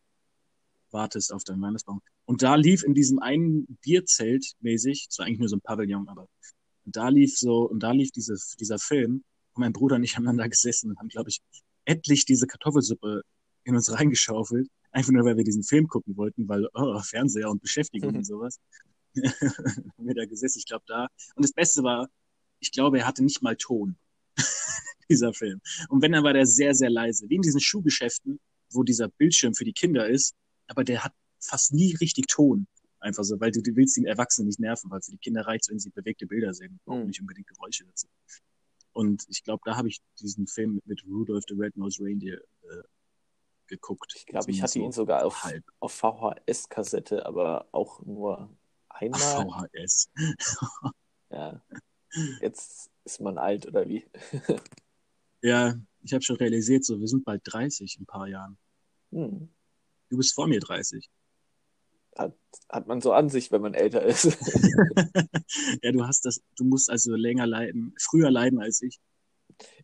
wartest 0.90 1.32
auf 1.32 1.42
deinen 1.42 1.62
Weihnachtsbaum. 1.62 2.02
Und 2.26 2.42
da 2.42 2.54
lief 2.54 2.85
in 2.85 2.92
diesem 2.92 3.18
einen 3.20 3.78
Bierzelt 3.80 4.44
mäßig, 4.61 5.06
es 5.08 5.18
war 5.18 5.25
eigentlich 5.25 5.38
nur 5.38 5.49
so 5.49 5.56
ein 5.56 5.62
Pavillon, 5.62 6.06
aber 6.08 6.28
da 6.85 7.08
lief 7.08 7.38
so, 7.38 7.62
und 7.62 7.82
da 7.82 7.92
lief 7.92 8.11
diese, 8.11 8.37
dieser 8.61 8.78
Film, 8.78 9.25
und 9.54 9.61
mein 9.61 9.73
Bruder 9.73 9.96
und 9.96 10.04
ich 10.04 10.16
haben 10.16 10.26
dann 10.26 10.37
da 10.37 10.49
gesessen 10.49 10.90
und 10.90 10.99
haben, 10.99 11.08
glaube 11.08 11.30
ich, 11.30 11.40
etlich 11.87 12.26
diese 12.26 12.46
Kartoffelsuppe 12.46 13.23
in 13.64 13.75
uns 13.75 13.90
reingeschaufelt. 13.90 14.68
Einfach 14.90 15.12
nur, 15.12 15.25
weil 15.25 15.38
wir 15.38 15.44
diesen 15.44 15.62
Film 15.62 15.88
gucken 15.88 16.14
wollten, 16.18 16.46
weil 16.46 16.68
oh, 16.75 17.00
Fernseher 17.00 17.49
und 17.50 17.62
Beschäftigung 17.62 18.11
Mhm. 18.11 18.16
und 18.18 18.25
sowas. 18.26 18.61
haben 19.16 20.06
wir 20.06 20.14
da 20.14 20.26
gesessen, 20.26 20.58
ich 20.58 20.66
glaube 20.66 20.85
da. 20.87 21.08
Und 21.37 21.42
das 21.42 21.52
Beste 21.52 21.82
war, 21.82 22.11
ich 22.61 22.70
glaube, 22.70 22.99
er 22.99 23.06
hatte 23.06 23.25
nicht 23.25 23.40
mal 23.40 23.56
Ton, 23.56 23.96
dieser 25.10 25.32
Film. 25.32 25.60
Und 25.88 26.02
wenn, 26.02 26.12
dann 26.12 26.25
war 26.25 26.32
der 26.32 26.46
sehr, 26.46 26.75
sehr 26.75 26.90
leise. 26.90 27.28
Wie 27.28 27.36
in 27.36 27.42
diesen 27.42 27.60
Schuhgeschäften, 27.60 28.40
wo 28.70 28.82
dieser 28.82 29.08
Bildschirm 29.08 29.54
für 29.54 29.64
die 29.64 29.72
Kinder 29.72 30.08
ist, 30.08 30.34
aber 30.66 30.84
der 30.84 31.04
hat 31.04 31.12
fast 31.40 31.72
nie 31.72 31.94
richtig 31.96 32.26
Ton. 32.26 32.66
Einfach 32.98 33.25
so, 33.25 33.38
weil 33.38 33.52
du, 33.52 33.62
du 33.62 33.76
willst 33.76 33.96
den 33.96 34.06
Erwachsenen 34.06 34.48
nicht 34.48 34.58
nerven, 34.58 34.90
weil 34.90 35.00
für 35.02 35.12
die 35.12 35.18
Kinder 35.18 35.42
reicht 35.46 35.68
wenn 35.70 35.78
sie 35.78 35.90
bewegte 35.90 36.26
Bilder 36.26 36.52
sehen, 36.54 36.80
auch 36.86 36.96
Mhm. 36.96 37.06
nicht 37.06 37.20
unbedingt 37.20 37.46
Geräusche 37.46 37.84
dazu. 37.84 38.08
Und 38.92 39.25
ich 39.28 39.44
glaube, 39.44 39.60
da 39.64 39.76
habe 39.76 39.88
ich 39.88 40.00
diesen 40.20 40.46
Film 40.46 40.80
mit 40.86 41.04
Rudolph 41.06 41.44
the 41.46 41.54
Red-Nosed 41.54 42.00
Reindeer 42.00 42.38
äh, 42.62 42.82
geguckt. 43.66 44.14
Ich 44.16 44.26
glaube, 44.26 44.50
ich 44.50 44.62
hatte 44.62 44.78
ihn 44.78 44.92
sogar 44.92 45.25
auf, 45.25 45.44
halb. 45.44 45.62
auf 45.80 45.92
VHS-Kassette, 45.92 47.26
aber 47.26 47.68
auch 47.72 48.02
nur 48.04 48.56
einmal. 48.88 49.18
VHS. 49.20 50.08
Ja. 51.28 51.60
Jetzt 52.40 52.88
ist 53.04 53.20
man 53.20 53.36
alt, 53.36 53.66
oder 53.66 53.86
wie? 53.88 54.06
Ja, 55.47 55.75
ich 56.03 56.12
habe 56.12 56.25
schon 56.25 56.37
realisiert, 56.37 56.85
so 56.85 56.99
wir 56.99 57.07
sind 57.07 57.25
bald 57.25 57.43
30 57.45 57.97
in 57.97 58.03
ein 58.03 58.07
paar 58.07 58.26
Jahren. 58.26 58.59
Hm. 59.12 59.49
Du 60.09 60.17
bist 60.17 60.35
vor 60.35 60.49
mir 60.49 60.59
30. 60.59 61.09
Hat, 62.19 62.37
hat 62.69 62.88
man 62.88 63.00
so 63.00 63.12
an 63.12 63.29
sich, 63.29 63.53
wenn 63.53 63.62
man 63.62 63.75
älter 63.75 64.03
ist. 64.03 64.25
ja, 65.83 65.93
du 65.93 66.05
hast 66.05 66.25
das, 66.25 66.43
du 66.57 66.65
musst 66.65 66.91
also 66.91 67.15
länger 67.15 67.47
leiden, 67.47 67.95
früher 67.97 68.31
leiden 68.31 68.61
als 68.61 68.83
ich. 68.83 68.99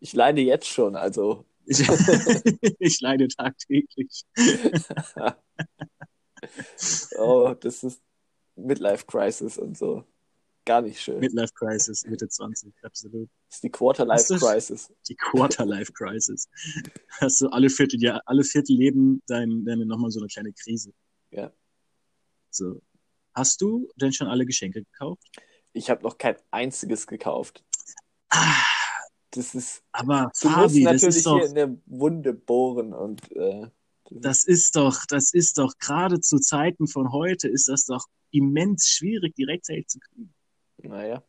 Ich 0.00 0.12
leide 0.14 0.40
jetzt 0.40 0.66
schon, 0.66 0.96
also 0.96 1.46
Ich, 1.66 1.78
ich 2.80 3.00
leide 3.00 3.28
tagtäglich. 3.28 4.24
oh, 7.18 7.54
das 7.60 7.84
ist 7.84 8.02
Midlife 8.56 9.06
Crisis 9.06 9.58
und 9.58 9.78
so. 9.78 10.04
Gar 10.64 10.82
nicht 10.82 11.00
schön. 11.00 11.18
Midlife 11.18 11.52
Crisis, 11.54 12.06
Mitte 12.06 12.28
20, 12.28 12.72
absolut. 12.82 13.28
Das 13.48 13.56
ist 13.56 13.64
die 13.64 13.70
Quarter-Life 13.70 14.34
Crisis. 14.34 14.92
Die 15.08 15.16
Quarter-Life 15.16 15.92
Crisis. 15.92 16.48
Hast 17.20 17.40
du 17.40 17.48
alle 17.48 17.68
Vierteljahr, 17.68 18.22
alle 18.26 18.44
Viertelleben 18.44 19.22
dein, 19.26 19.64
deine 19.64 19.86
nochmal 19.86 20.10
so 20.10 20.20
eine 20.20 20.28
kleine 20.28 20.52
Krise. 20.52 20.92
Ja. 21.30 21.52
So. 22.50 22.80
Hast 23.34 23.60
du 23.60 23.88
denn 23.96 24.12
schon 24.12 24.28
alle 24.28 24.46
Geschenke 24.46 24.84
gekauft? 24.84 25.26
Ich 25.72 25.90
habe 25.90 26.02
noch 26.04 26.16
kein 26.18 26.36
einziges 26.50 27.06
gekauft. 27.06 27.64
Ah, 28.28 28.54
Das 29.30 29.54
ist. 29.54 29.82
aber 29.90 30.30
Du 30.40 30.48
musst 30.48 30.54
Fabi, 30.54 30.84
das 30.84 30.92
natürlich 31.02 31.16
ist 31.16 31.26
doch, 31.26 31.38
hier 31.38 31.48
in 31.48 31.54
der 31.54 31.76
Wunde 31.86 32.34
bohren 32.34 32.92
und 32.92 33.32
äh, 33.32 33.66
das 34.10 34.44
ist 34.44 34.76
doch, 34.76 35.06
das 35.08 35.32
ist 35.32 35.56
doch 35.58 35.72
gerade 35.78 36.20
zu 36.20 36.38
Zeiten 36.38 36.86
von 36.86 37.12
heute 37.12 37.48
ist 37.48 37.68
das 37.68 37.86
doch 37.86 38.06
immens 38.30 38.88
schwierig, 38.88 39.34
die 39.34 39.44
rechtzeitig 39.44 39.86
zu 39.88 39.98
kriegen. 39.98 40.34
Naja. 40.82 41.22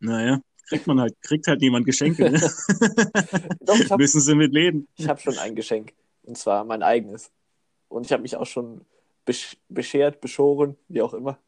Naja, 0.00 0.40
kriegt 0.68 0.86
man 0.86 1.00
halt, 1.00 1.14
kriegt 1.22 1.46
halt 1.46 1.60
niemand 1.60 1.86
Geschenke, 1.86 2.30
ne? 2.30 2.40
Doch, 3.60 3.78
ich 3.78 3.90
habe 3.90 4.02
Müssen 4.02 4.20
sie 4.20 4.34
mit 4.34 4.52
leben. 4.52 4.88
ich 4.96 5.08
hab 5.08 5.20
schon 5.20 5.38
ein 5.38 5.54
Geschenk. 5.54 5.94
Und 6.22 6.36
zwar 6.38 6.64
mein 6.64 6.82
eigenes. 6.82 7.30
Und 7.88 8.06
ich 8.06 8.12
habe 8.12 8.22
mich 8.22 8.36
auch 8.36 8.46
schon 8.46 8.84
besch 9.24 9.56
beschert, 9.68 10.20
beschoren, 10.20 10.76
wie 10.88 11.02
auch 11.02 11.14
immer. 11.14 11.38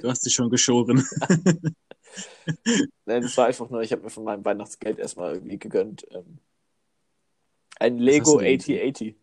Du 0.00 0.08
hast 0.08 0.24
dich 0.26 0.34
schon 0.34 0.50
geschoren. 0.50 1.04
Nein, 3.06 3.22
das 3.22 3.36
war 3.36 3.46
einfach 3.46 3.70
nur, 3.70 3.82
ich 3.82 3.92
habe 3.92 4.02
mir 4.02 4.10
von 4.10 4.24
meinem 4.24 4.44
Weihnachtsgeld 4.44 4.98
erstmal 4.98 5.34
irgendwie 5.34 5.58
gegönnt. 5.58 6.06
Ähm, 6.10 6.38
ein 7.78 7.98
Lego 7.98 8.38
du 8.38 8.44
denn? 8.44 8.60
8080. 8.60 9.16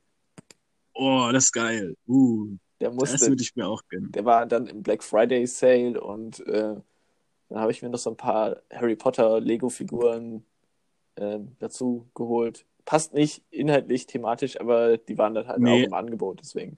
Oh, 0.94 1.30
das 1.32 1.46
ist 1.46 1.52
geil. 1.54 1.96
Uh, 2.08 2.58
Der 2.82 2.92
das 2.92 2.96
musste, 2.98 3.28
würde 3.28 3.42
ich 3.44 3.56
mir 3.56 3.68
auch 3.68 3.82
gönnen. 3.90 4.12
der 4.12 4.26
war 4.26 4.46
dann 4.46 4.68
im 4.68 4.84
Black 4.84 5.04
Friday 5.04 5.46
Sale 5.48 6.00
und 6.02 6.40
äh, 6.48 6.76
dann 7.50 7.60
habe 7.60 7.72
ich 7.72 7.82
mir 7.82 7.90
noch 7.90 8.00
so 8.00 8.12
ein 8.12 8.18
paar 8.18 8.58
Harry 8.72 8.96
Potter 8.96 9.40
Lego-Figuren 9.40 10.44
ähm, 11.18 11.56
dazu 11.60 12.10
geholt. 12.16 12.66
Passt 12.86 13.14
nicht 13.14 13.44
inhaltlich, 13.52 14.08
thematisch, 14.08 14.60
aber 14.60 14.98
die 14.98 15.18
waren 15.18 15.34
dann 15.34 15.48
halt 15.48 15.62
Nee. 15.62 15.84
auch 15.84 15.88
im 15.88 15.94
Angebot, 15.94 16.40
deswegen. 16.42 16.78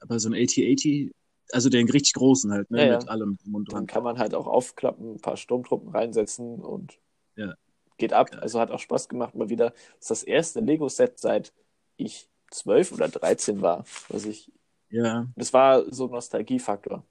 Aber 0.00 0.18
so 0.18 0.28
ein 0.30 0.34
8080, 0.34 1.10
also 1.52 1.68
den 1.68 1.88
richtig 1.88 2.14
großen 2.14 2.50
halt, 2.52 2.70
ne? 2.70 2.78
Ja, 2.78 2.84
ja. 2.86 2.98
Mit 2.98 3.08
allem 3.08 3.36
drum 3.42 3.54
und 3.56 3.72
Dann 3.72 3.86
kann 3.86 4.02
man 4.02 4.18
halt 4.18 4.34
auch 4.34 4.46
aufklappen, 4.46 5.14
ein 5.14 5.20
paar 5.20 5.36
Sturmtruppen 5.36 5.90
reinsetzen 5.90 6.60
und 6.60 6.98
Ja. 7.36 7.54
geht 7.98 8.12
ab. 8.12 8.30
Also 8.40 8.60
hat 8.60 8.70
auch 8.70 8.78
Spaß 8.78 9.08
gemacht 9.08 9.34
mal 9.34 9.48
wieder. 9.50 9.70
Das 9.70 10.02
ist 10.02 10.10
das 10.10 10.22
erste 10.22 10.60
Lego-Set 10.60 11.18
seit 11.18 11.52
ich 11.96 12.28
zwölf 12.50 12.92
oder 12.92 13.08
13 13.08 13.60
war, 13.60 13.84
was 14.08 14.24
ich 14.24 14.50
Ja, 14.90 15.26
Das 15.36 15.52
war 15.52 15.92
so 15.92 16.06
ein 16.06 16.10
Nostalgiefaktor. 16.12 17.04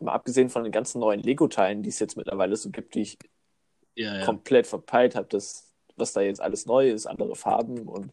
Mal 0.00 0.12
abgesehen 0.12 0.50
von 0.50 0.62
den 0.64 0.72
ganzen 0.72 1.00
neuen 1.00 1.20
Lego-Teilen, 1.20 1.82
die 1.82 1.88
es 1.88 1.98
jetzt 1.98 2.16
mittlerweile 2.16 2.56
so 2.56 2.70
gibt, 2.70 2.94
die 2.94 3.02
ich 3.02 3.18
ja, 3.94 4.18
ja. 4.18 4.24
komplett 4.24 4.66
verpeilt 4.66 5.14
habe, 5.14 5.28
das, 5.28 5.72
was 5.96 6.12
da 6.12 6.20
jetzt 6.20 6.40
alles 6.40 6.66
neu 6.66 6.90
ist, 6.90 7.06
andere 7.06 7.34
Farben 7.36 7.88
und 7.88 8.12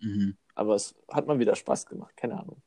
Mhm. 0.00 0.36
aber 0.54 0.74
es 0.74 0.94
hat 1.10 1.26
mal 1.26 1.38
wieder 1.38 1.56
Spaß 1.56 1.86
gemacht, 1.86 2.16
keine 2.16 2.38
Ahnung. 2.38 2.62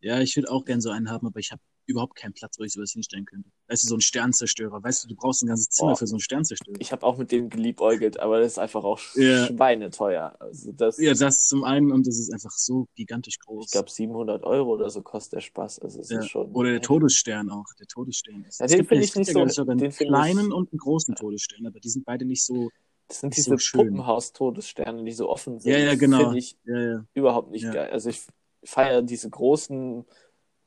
Ja, 0.00 0.20
ich 0.20 0.36
würde 0.36 0.50
auch 0.50 0.64
gern 0.64 0.80
so 0.80 0.90
einen 0.90 1.10
haben, 1.10 1.26
aber 1.26 1.40
ich 1.40 1.52
habe 1.52 1.62
überhaupt 1.86 2.16
keinen 2.16 2.32
Platz, 2.34 2.58
wo 2.58 2.64
ich 2.64 2.72
sowas 2.72 2.90
hinstellen 2.92 3.24
könnte. 3.24 3.48
Weißt 3.68 3.84
du, 3.84 3.88
so 3.88 3.94
ein 3.96 4.00
Sternzerstörer. 4.00 4.82
Weißt 4.82 5.04
du, 5.04 5.08
du 5.08 5.14
brauchst 5.16 5.42
ein 5.42 5.46
ganzes 5.46 5.68
Zimmer 5.68 5.90
Boah. 5.92 5.96
für 5.96 6.06
so 6.06 6.14
einen 6.16 6.20
Sternzerstörer. 6.20 6.76
Ich 6.80 6.92
habe 6.92 7.04
auch 7.06 7.16
mit 7.16 7.32
dem 7.32 7.48
geliebäugelt, 7.48 8.18
aber 8.20 8.40
das 8.40 8.52
ist 8.52 8.58
einfach 8.58 8.84
auch 8.84 9.00
Ja. 9.14 9.46
schweineteuer. 9.46 10.36
Also 10.40 10.72
das, 10.72 10.98
Ja, 10.98 11.14
das 11.14 11.46
zum 11.46 11.64
einen 11.64 11.92
und 11.92 12.06
das 12.06 12.18
ist 12.18 12.32
einfach 12.32 12.50
so 12.50 12.86
gigantisch 12.94 13.38
groß. 13.38 13.66
ich 13.66 13.70
glaube 13.72 13.90
700 13.90 14.44
Euro 14.44 14.70
oder 14.74 14.90
so 14.90 15.02
kostet 15.02 15.34
der 15.34 15.40
Spaß. 15.40 15.78
Also 15.80 16.02
Ja. 16.12 16.22
schon 16.22 16.50
Oder 16.52 16.70
der 16.72 16.82
Todesstern 16.82 17.50
auch. 17.50 17.66
Der 17.78 17.86
Todesstern 17.86 18.44
ist. 18.44 18.60
Ja, 18.60 18.66
den 18.66 18.84
finde 18.86 19.04
ich 19.04 19.14
nicht 19.14 19.32
so- 19.32 19.44
ich, 19.44 19.52
sogar 19.52 19.76
einen 19.76 19.90
kleinen 19.90 20.46
ich- 20.48 20.52
und 20.52 20.72
einen 20.72 20.78
großen 20.78 21.14
Todesstern, 21.14 21.66
aber 21.66 21.80
die 21.80 21.88
sind 21.88 22.04
beide 22.04 22.24
nicht 22.24 22.44
so. 22.44 22.70
Das 23.08 23.20
sind 23.20 23.36
diese 23.36 23.56
so. 23.56 23.78
Puppenhaus-Todessterne, 23.78 25.04
die 25.04 25.12
so 25.12 25.28
offen 25.28 25.60
sind. 25.60 25.70
Ja, 25.72 25.78
ja, 25.78 25.94
genau. 25.94 26.18
Finde 26.24 26.38
ich 26.38 26.56
Ja, 26.64 26.78
ja. 26.80 27.04
überhaupt 27.14 27.50
nicht 27.50 27.64
geil. 27.64 27.90
Also 27.90 28.10
ich 28.10 28.22
feiere 28.64 29.02
diese 29.02 29.30
großen, 29.30 30.04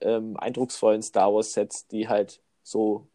ähm, 0.01 0.37
eindrucksvollen 0.37 1.01
Star 1.01 1.33
Wars 1.33 1.53
Sets, 1.53 1.87
die 1.87 2.07
halt 2.07 2.41
so 2.63 3.07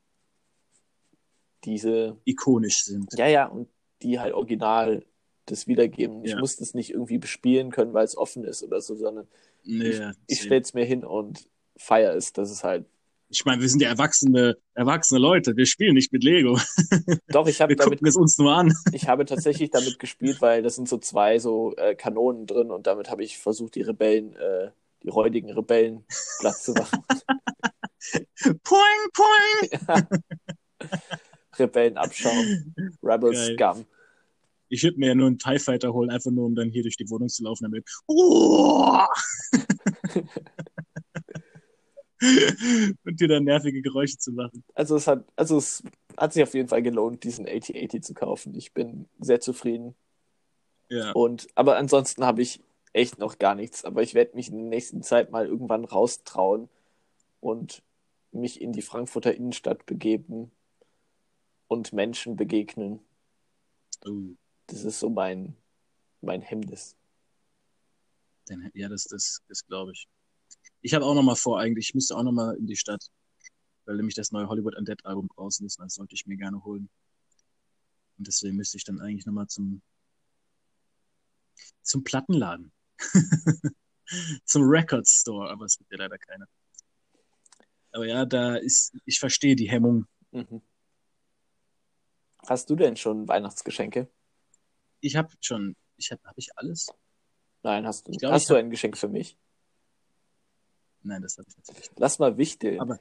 diese, 1.65 2.17
Ikonisch 2.25 2.85
sind. 2.85 3.13
ja, 3.17 3.27
ja, 3.27 3.47
und 3.47 3.69
die 4.03 4.21
halt 4.21 4.35
original 4.35 5.05
das 5.47 5.67
wiedergeben. 5.67 6.25
Ich 6.25 6.33
Ja. 6.33 6.39
muss 6.39 6.57
das 6.57 6.75
nicht 6.75 6.91
irgendwie 6.91 7.19
bespielen 7.19 7.71
können, 7.71 7.95
weil 7.95 8.05
es 8.05 8.17
offen 8.17 8.45
ist 8.45 8.63
oder 8.63 8.81
so, 8.81 8.95
sondern 8.95 9.27
Nee, 9.63 9.89
ich, 9.91 10.01
ich 10.27 10.43
stelle 10.43 10.61
es 10.61 10.75
mir 10.75 10.85
hin 10.85 11.05
und 11.05 11.49
feiere 11.77 12.15
es. 12.15 12.33
Das 12.33 12.51
ist 12.51 12.65
halt. 12.65 12.85
ich 13.31 13.45
meine, 13.47 13.63
wir 13.63 13.69
sind 13.69 13.81
ja 13.81 13.89
erwachsene, 13.89 14.59
erwachsene 14.75 15.19
Leute. 15.21 15.57
Wir 15.57 15.65
spielen 15.67 15.95
nicht 15.95 16.13
mit 16.13 16.23
Lego. 16.23 16.59
Doch, 17.29 17.47
ich 17.47 17.61
habe 17.61 17.75
damit, 17.77 18.03
es 18.03 18.17
uns 18.17 18.37
nur 18.39 18.55
an. 18.55 18.73
ich 18.93 19.09
habe 19.09 19.25
tatsächlich 19.25 19.71
damit 19.71 19.99
gespielt, 19.99 20.43
weil 20.43 20.63
das 20.63 20.77
sind 20.77 20.89
so 20.89 20.99
zwei 20.99 21.39
so 21.39 21.75
äh, 21.77 21.95
Kanonen 21.95 22.47
drin 22.47 22.71
und 22.71 22.87
damit 22.87 23.11
habe 23.11 23.25
ich 23.25 23.39
versucht, 23.39 23.75
die 23.75 23.83
Rebellen, 23.83 24.35
äh, 24.37 24.71
die 25.05 25.11
räudigen 25.11 25.51
Rebellen 25.53 26.05
Platz 26.41 26.65
zu 26.65 26.73
machen. 26.73 27.05
Poing, 28.65 29.11
poing. 29.13 29.71
Rebellen 31.59 31.97
abschauen. 31.97 32.75
Rebel 33.03 33.33
Geil. 33.33 33.57
Scum. 33.57 33.87
Ich 34.69 34.83
würde 34.83 34.99
mir 34.99 35.09
ja 35.09 35.15
nur 35.15 35.29
einen 35.29 35.39
TIE 35.39 35.59
Fighter 35.59 35.93
holen, 35.93 36.11
einfach 36.11 36.31
nur, 36.31 36.47
um 36.47 36.55
dann 36.55 36.71
hier 36.71 36.83
durch 36.83 36.97
die 36.97 37.09
Wohnung 37.09 37.29
zu 37.29 37.45
laufen 37.45 37.65
damit. 37.65 37.89
Oh! 38.07 38.99
Und 43.05 43.21
dir 43.21 43.29
dann 43.29 43.45
nervige 43.45 43.83
Geräusche 43.83 44.17
zu 44.17 44.33
machen. 44.33 44.65
Also 44.75 44.97
es 44.97 45.07
hat, 45.07 45.25
also 45.37 45.59
es 45.59 45.83
hat 46.17 46.33
sich 46.33 46.43
auf 46.43 46.55
jeden 46.55 46.69
Fall 46.69 46.83
gelohnt, 46.83 47.23
diesen 47.23 47.47
8080 47.47 48.03
zu 48.03 48.15
kaufen. 48.15 48.55
Ich 48.55 48.73
bin 48.73 49.07
sehr 49.21 49.41
zufrieden. 49.41 49.95
Ja. 50.89 51.13
Und, 51.13 51.47
aber 51.55 51.77
ansonsten 51.77 52.25
habe 52.25 52.43
ich 52.43 52.61
echt 52.95 53.19
noch 53.19 53.39
gar 53.39 53.55
nichts. 53.55 53.85
Aber 53.85 54.03
ich 54.03 54.15
werde 54.15 54.35
mich 54.35 54.49
in 54.49 54.57
der 54.57 54.69
nächsten 54.69 55.03
Zeit 55.03 55.31
mal 55.31 55.47
irgendwann 55.47 55.85
raustrauen 55.85 56.71
und 57.41 57.83
mich 58.33 58.61
in 58.61 58.73
die 58.73 58.83
Frankfurter 58.83 59.35
Innenstadt 59.35 59.85
begeben 59.85 60.51
und 61.69 61.93
Menschen 61.93 62.37
begegnen. 62.37 63.01
Oh, 64.07 64.35
Das 64.67 64.85
ist 64.85 65.01
so 65.01 65.11
mein, 65.11 65.57
mein 66.21 66.41
Hemmnis. 66.41 66.97
ja, 68.75 68.89
das, 68.89 69.05
das, 69.05 69.43
das 69.49 69.67
glaube 69.67 69.93
ich. 69.93 70.09
Ich 70.81 70.95
habe 70.95 71.05
auch 71.05 71.15
noch 71.15 71.23
mal 71.23 71.35
vor, 71.35 71.61
eigentlich, 71.61 71.89
ich 71.89 71.95
müsste 71.95 72.17
auch 72.17 72.23
noch 72.23 72.33
mal 72.33 72.57
in 72.57 72.67
die 72.67 72.77
Stadt, 72.77 73.11
weil 73.87 73.97
nämlich 73.97 74.15
das 74.15 74.33
neue 74.33 74.49
Hollywood 74.49 74.77
Undead 74.77 75.05
Album 75.05 75.29
draußen 75.29 75.67
ist. 75.67 75.79
Das 75.81 75.95
sollte 75.95 76.15
ich 76.15 76.27
mir 76.27 76.37
gerne 76.37 76.63
holen. 76.65 76.89
Und 78.19 78.27
deswegen 78.27 78.57
müsste 78.57 78.77
ich 78.77 78.85
dann 78.85 79.01
eigentlich 79.01 79.27
noch 79.27 79.33
mal 79.33 79.49
zum, 79.49 79.83
zum 81.83 82.05
Plattenladen. 82.05 82.74
zum 84.45 84.63
Record 84.65 85.07
Store, 85.09 85.51
aber 85.51 85.65
es 85.65 85.77
gibt 85.79 85.91
ja 85.93 85.99
leider 85.99 86.19
keine. 86.19 86.47
Aber 87.93 88.07
ja, 88.07 88.25
da 88.25 88.57
ist, 88.57 88.93
ich 89.05 89.19
verstehe 89.19 89.55
die 89.57 89.71
Hemmung. 89.71 90.07
Mhm. 90.33 90.63
Hast 92.47 92.69
du 92.69 92.77
denn 92.77 92.97
schon 92.97 93.27
Weihnachtsgeschenke? 93.29 94.09
Ich 95.01 95.17
habe 95.17 95.29
schon, 95.41 95.77
ich 95.97 96.11
habe, 96.11 96.23
habe 96.25 96.39
ich 96.39 96.49
alles? 96.57 96.89
Nein, 97.63 97.87
hast 97.87 98.07
du 98.07 98.13
Ich 98.13 98.19
nicht. 98.21 98.31
hast 98.31 98.51
du 98.51 98.55
hab- 98.55 98.61
ein 98.61 98.71
Geschenk 98.71 98.99
für 98.99 99.09
mich? 99.09 99.39
Nein, 101.03 101.23
das 101.23 101.37
habe 101.39 101.47
ich 101.49 101.57
natürlich 101.57 101.91
nicht. 101.91 101.99
Lass 101.99 102.19
mal 102.19 102.37
wichteln. 102.37 102.81
Aber- 102.81 102.99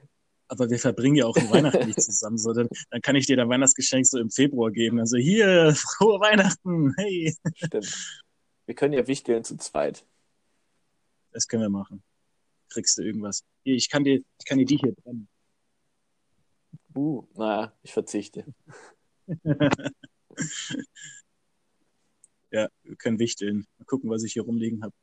Aber 0.50 0.70
wir 0.70 0.78
verbringen 0.78 1.16
ja 1.16 1.26
auch 1.26 1.36
Weihnachten 1.36 1.88
nicht 1.88 2.02
zusammen. 2.02 2.38
So, 2.38 2.54
dann, 2.54 2.68
dann 2.92 3.02
kann 3.02 3.16
ich 3.16 3.26
dir 3.26 3.38
dein 3.38 3.50
Weihnachtsgeschenk 3.50 4.06
so 4.06 4.20
im 4.20 4.30
Februar 4.30 4.72
geben. 4.72 5.00
Also 5.00 5.18
hier, 5.18 5.74
frohe 5.98 6.20
Weihnachten. 6.20 6.94
Hey, 6.98 7.36
Stimmt. 7.56 8.22
Wir 8.66 8.76
können 8.76 8.94
ja 8.94 9.08
wichteln 9.08 9.44
zu 9.44 9.58
zweit. 9.58 10.06
das 11.32 11.48
können 11.48 11.64
wir 11.64 11.70
machen. 11.70 12.04
Kriegst 12.70 12.98
du 12.98 13.02
irgendwas? 13.04 13.44
Hier, 13.64 13.76
ich 13.76 13.90
kann 13.90 14.04
dir, 14.04 14.24
ich 14.40 14.46
kann 14.46 14.58
dir 14.58 14.66
die 14.66 14.78
hier 14.78 14.94
brennen. 14.94 15.28
Uh, 16.96 17.28
naja, 17.36 17.74
ich 17.82 17.94
verzichte. 17.94 18.46
Ja, 22.54 22.70
wir 22.84 22.96
können 22.96 23.18
wichteln. 23.18 23.66
Mal 23.80 23.86
gucken, 23.86 24.12
was 24.12 24.22
ich 24.24 24.34
hier 24.34 24.44
rumliegen 24.44 24.84
habe. 24.84 24.94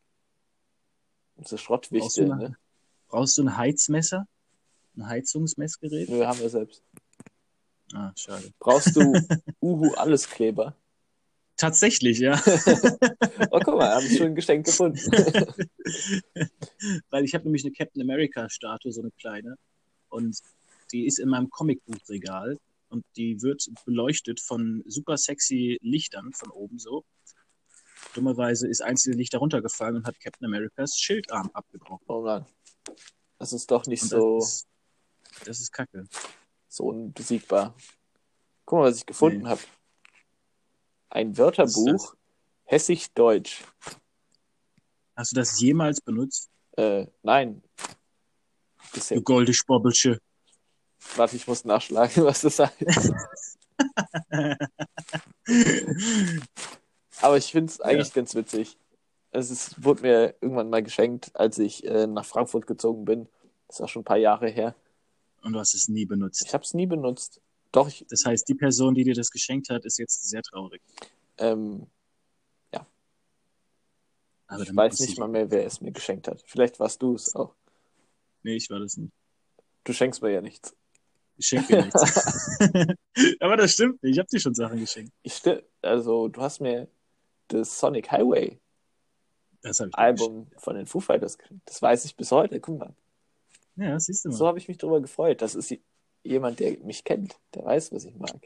So 1.42 1.57
Schrottwichteln, 1.57 2.29
Brauchst 2.29 2.42
du 2.42 2.49
ne? 2.49 2.57
Brauchst 3.09 3.38
du 3.38 3.42
ein 3.42 3.57
Heizmesser? 3.57 4.29
Ein 4.96 5.09
Heizungsmessgerät? 5.09 6.09
Nö, 6.09 6.25
haben 6.25 6.38
wir 6.38 6.49
selbst. 6.49 6.85
Ah, 7.92 8.12
schade. 8.14 8.53
Brauchst 8.61 8.94
du 8.94 9.01
Uhu 9.61 9.92
Alleskleber? 9.94 10.77
Tatsächlich, 11.61 12.18
ja. 12.18 12.40
Oh, 13.53 13.59
guck 13.64 13.75
mal, 13.77 13.90
habe 13.94 14.05
ich 14.07 14.16
schon 14.16 14.29
ein 14.29 14.35
Geschenk 14.35 14.64
gefunden. 14.66 14.99
Weil 17.11 17.25
ich 17.25 17.35
habe 17.35 17.44
nämlich 17.44 17.64
eine 17.64 17.73
Captain 17.73 18.01
America 18.03 18.49
Statue, 18.49 18.92
so 18.92 19.01
eine 19.03 19.11
kleine. 19.12 19.57
Und 20.09 20.38
die 20.92 21.07
ist 21.07 21.18
in 21.18 21.29
meinem 21.29 21.51
Comicbuchregal. 21.51 22.59
Und 22.88 23.05
die 23.16 23.42
wird 23.42 23.68
beleuchtet 23.85 24.40
von 24.40 24.83
super 24.87 25.16
sexy 25.16 25.79
Lichtern 25.83 26.33
von 26.33 26.51
oben 26.51 26.79
so. 26.79 27.05
Dummerweise 28.14 28.66
ist 28.68 28.83
eins 28.83 29.03
dieser 29.03 29.16
Lichter 29.16 29.38
runtergefallen 29.38 29.96
und 29.96 30.07
hat 30.07 30.18
Captain 30.20 30.46
Americas 30.46 30.96
Schildarm 30.99 31.51
abgebrochen. 31.53 32.05
Oh 32.09 32.23
Mann. 32.23 32.46
Das 33.38 33.53
ist 33.53 33.70
doch 33.70 33.87
nicht 33.87 34.03
Und 34.05 34.09
so, 34.09 34.38
das, 34.38 34.49
ist, 34.55 34.68
das 35.46 35.61
ist 35.61 35.73
kacke. 35.73 36.05
so 36.68 36.85
unbesiegbar. 36.85 37.75
Guck 38.64 38.79
mal, 38.79 38.90
was 38.90 38.96
ich 38.99 39.07
gefunden 39.07 39.42
Nee. 39.42 39.49
habe. 39.49 39.61
Ein 41.11 41.37
Wörterbuch, 41.37 42.14
Hessisch-Deutsch. 42.64 43.64
Hast 45.16 45.33
du 45.33 45.37
das 45.37 45.61
jemals 45.61 46.01
benutzt? 46.01 46.49
Äh, 46.77 47.09
nein. 47.23 47.62
Bisher. 48.94 49.16
Du 49.16 49.25
golde 49.25 49.53
Spobbelsche. 49.53 50.20
Warte, 51.16 51.35
ich 51.35 51.49
muss 51.49 51.64
nachschlagen, 51.64 52.25
was 52.25 52.42
das 52.42 52.61
heißt. 52.61 53.12
Aber 57.20 57.37
ich 57.37 57.51
finde 57.51 57.73
es 57.73 57.81
eigentlich 57.81 58.14
ganz 58.14 58.37
witzig. 58.37 58.79
Es 59.33 59.51
ist, 59.51 59.83
wurde 59.83 60.03
mir 60.03 60.37
irgendwann 60.40 60.70
mal 60.70 60.83
geschenkt, 60.83 61.33
als 61.35 61.59
ich 61.59 61.85
äh, 61.85 62.07
nach 62.07 62.25
Frankfurt 62.25 62.68
gezogen 62.68 63.05
bin. 63.05 63.27
Das 63.66 63.81
ist 63.81 63.85
auch 63.85 63.88
schon 63.88 64.03
ein 64.03 64.05
paar 64.05 64.16
Jahre 64.16 64.49
her. 64.49 64.77
Und 65.42 65.55
du 65.55 65.59
hast 65.59 65.75
es 65.75 65.88
nie 65.88 66.07
benutzt. 66.07 66.44
Ich 66.46 66.55
habe 66.55 66.62
es 66.62 66.73
nie 66.73 66.87
benutzt. 66.87 67.40
Doch, 67.72 67.88
ich, 67.88 68.04
Das 68.09 68.24
heißt, 68.24 68.48
die 68.48 68.54
Person, 68.54 68.94
die 68.94 69.04
dir 69.04 69.14
das 69.14 69.30
geschenkt 69.30 69.68
hat, 69.70 69.85
ist 69.85 69.98
jetzt 69.98 70.28
sehr 70.28 70.42
traurig. 70.42 70.83
ähm, 71.38 71.87
Aber 74.52 74.64
ich 74.64 74.74
weiß 74.74 74.98
nicht 74.98 75.12
ich- 75.12 75.18
mal 75.18 75.28
mehr, 75.28 75.48
wer 75.52 75.64
es 75.64 75.80
mir 75.80 75.92
geschenkt 75.92 76.26
hat. 76.26 76.42
Vielleicht 76.44 76.80
warst 76.80 77.00
du 77.02 77.14
es 77.14 77.37
auch. 77.37 77.54
Nee, 78.42 78.56
ich 78.56 78.68
war 78.68 78.80
das 78.80 78.96
nicht. 78.96 79.12
Du 79.85 79.92
schenkst 79.92 80.22
mir 80.22 80.30
ja 80.33 80.40
nichts. 80.40 80.74
Ich 81.37 81.46
schenke 81.46 81.68
dir 81.76 81.85
nichts. 81.85 82.02
Aber 83.40 83.56
das 83.56 83.70
stimmt 83.70 84.02
nicht. 84.02 84.14
Ich 84.14 84.18
habe 84.18 84.26
dir 84.28 84.40
schon 84.40 84.54
Sachen 84.54 84.80
geschenkt. 84.80 85.12
Ich 85.22 85.35
still, 85.35 85.64
also 85.83 86.26
du 86.26 86.40
hast 86.42 86.61
mir 86.61 86.88
das 87.46 87.78
Sonic 87.78 88.11
Highway 88.11 88.59
Album 89.92 90.50
von 90.56 90.74
den 90.74 90.87
Foo 90.87 90.98
Fighters 90.98 91.38
geschenkt. 91.38 91.62
Das 91.68 91.80
weiß 91.80 92.04
ich 92.04 92.16
bis 92.16 92.33
heute. 92.33 92.59
Guck 92.59 92.78
mal. 92.78 92.94
Ja, 93.76 93.92
das 93.92 94.06
siehst 94.06 94.24
du 94.24 94.30
mal. 94.30 94.35
So 94.37 94.48
habe 94.48 94.59
ich 94.59 94.66
mich 94.66 94.78
drüber 94.78 95.00
gefreut. 95.00 95.42
Das 95.42 95.54
ist 95.54 95.72
jemand, 96.22 96.61
der 96.61 96.78
mich 96.80 97.04
kennt, 97.04 97.38
der 97.54 97.64
weiß, 97.64 97.92
was 97.92 98.04
ich 98.04 98.16
mag. 98.16 98.40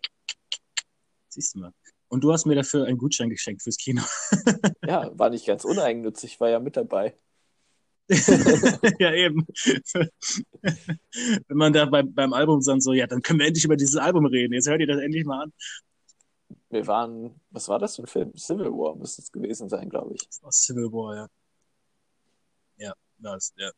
Siehst 1.28 1.54
du 1.54 1.60
mal. 1.60 1.72
Und 2.08 2.22
du 2.22 2.32
hast 2.32 2.46
mir 2.46 2.54
dafür 2.54 2.86
einen 2.86 2.98
Gutschein 2.98 3.30
geschenkt 3.30 3.62
fürs 3.62 3.76
Kino. 3.76 4.02
Ja, 4.86 5.10
war 5.18 5.30
nicht 5.30 5.46
ganz 5.46 5.64
uneigennützig, 5.64 6.38
war 6.40 6.50
ja 6.50 6.60
mit 6.60 6.76
dabei. 6.76 7.16
ja, 8.98 9.14
eben. 9.14 9.46
Wenn 10.60 11.56
man 11.56 11.72
da 11.72 11.86
beim, 11.86 12.12
beim 12.12 12.34
Album 12.34 12.62
dann 12.62 12.82
so, 12.82 12.92
ja, 12.92 13.06
dann 13.06 13.22
können 13.22 13.38
wir 13.38 13.46
endlich 13.46 13.64
über 13.64 13.76
dieses 13.76 13.96
Album 13.96 14.26
reden. 14.26 14.52
Jetzt 14.52 14.68
hört 14.68 14.80
ihr 14.80 14.86
das 14.86 15.00
endlich 15.00 15.24
mal 15.24 15.44
an. 15.44 15.52
Wir 16.68 16.86
waren, 16.86 17.40
was 17.50 17.68
war 17.68 17.78
das 17.78 17.96
für 17.96 18.02
ein 18.02 18.06
Film? 18.06 18.36
Civil 18.36 18.66
War 18.66 18.94
müsste 18.94 19.22
es 19.22 19.32
gewesen 19.32 19.70
sein, 19.70 19.88
glaube 19.88 20.14
ich. 20.14 20.28
Aus 20.42 20.62
Civil 20.64 20.92
War, 20.92 21.16
ja. 21.16 21.28
Ja, 22.76 22.94
das, 23.18 23.54
ja. 23.56 23.70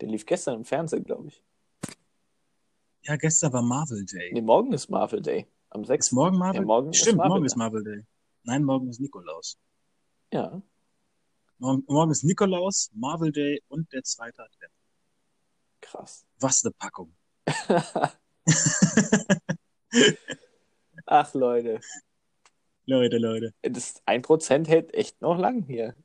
Der 0.00 0.08
lief 0.08 0.24
gestern 0.24 0.58
im 0.58 0.64
Fernsehen, 0.64 1.02
glaube 1.02 1.28
ich. 1.28 1.42
Ja, 3.08 3.16
gestern 3.16 3.52
war 3.54 3.62
Marvel 3.62 4.04
Day. 4.04 4.30
Nee, 4.34 4.42
morgen 4.42 4.70
ist 4.74 4.90
Marvel 4.90 5.22
Day. 5.22 5.46
Am 5.70 5.82
6. 5.82 6.08
Ist 6.08 6.12
morgen 6.12 6.36
Marvel? 6.36 6.60
Ja, 6.60 6.66
morgen 6.66 6.90
ist 6.90 6.98
Stimmt, 6.98 7.16
Marvel 7.16 7.30
morgen 7.30 7.42
Day. 7.42 7.46
ist 7.46 7.56
Marvel 7.56 7.82
Day. 7.82 8.04
Nein, 8.42 8.64
morgen 8.64 8.90
ist 8.90 9.00
Nikolaus. 9.00 9.56
Ja. 10.30 10.60
Morgen, 11.56 11.84
morgen 11.88 12.10
ist 12.10 12.22
Nikolaus, 12.22 12.90
Marvel 12.92 13.32
Day 13.32 13.62
und 13.68 13.90
der 13.94 14.02
zweite 14.02 14.42
Advent. 14.42 14.72
Krass. 15.80 16.26
Was 16.38 16.62
eine 16.62 16.72
Packung. 16.72 17.16
Ach, 21.06 21.32
Leute. 21.32 21.80
Leute, 22.84 23.16
Leute. 23.16 23.54
Das 23.62 24.04
1% 24.04 24.68
hält 24.68 24.92
echt 24.92 25.22
noch 25.22 25.38
lang 25.38 25.62
hier. 25.62 25.96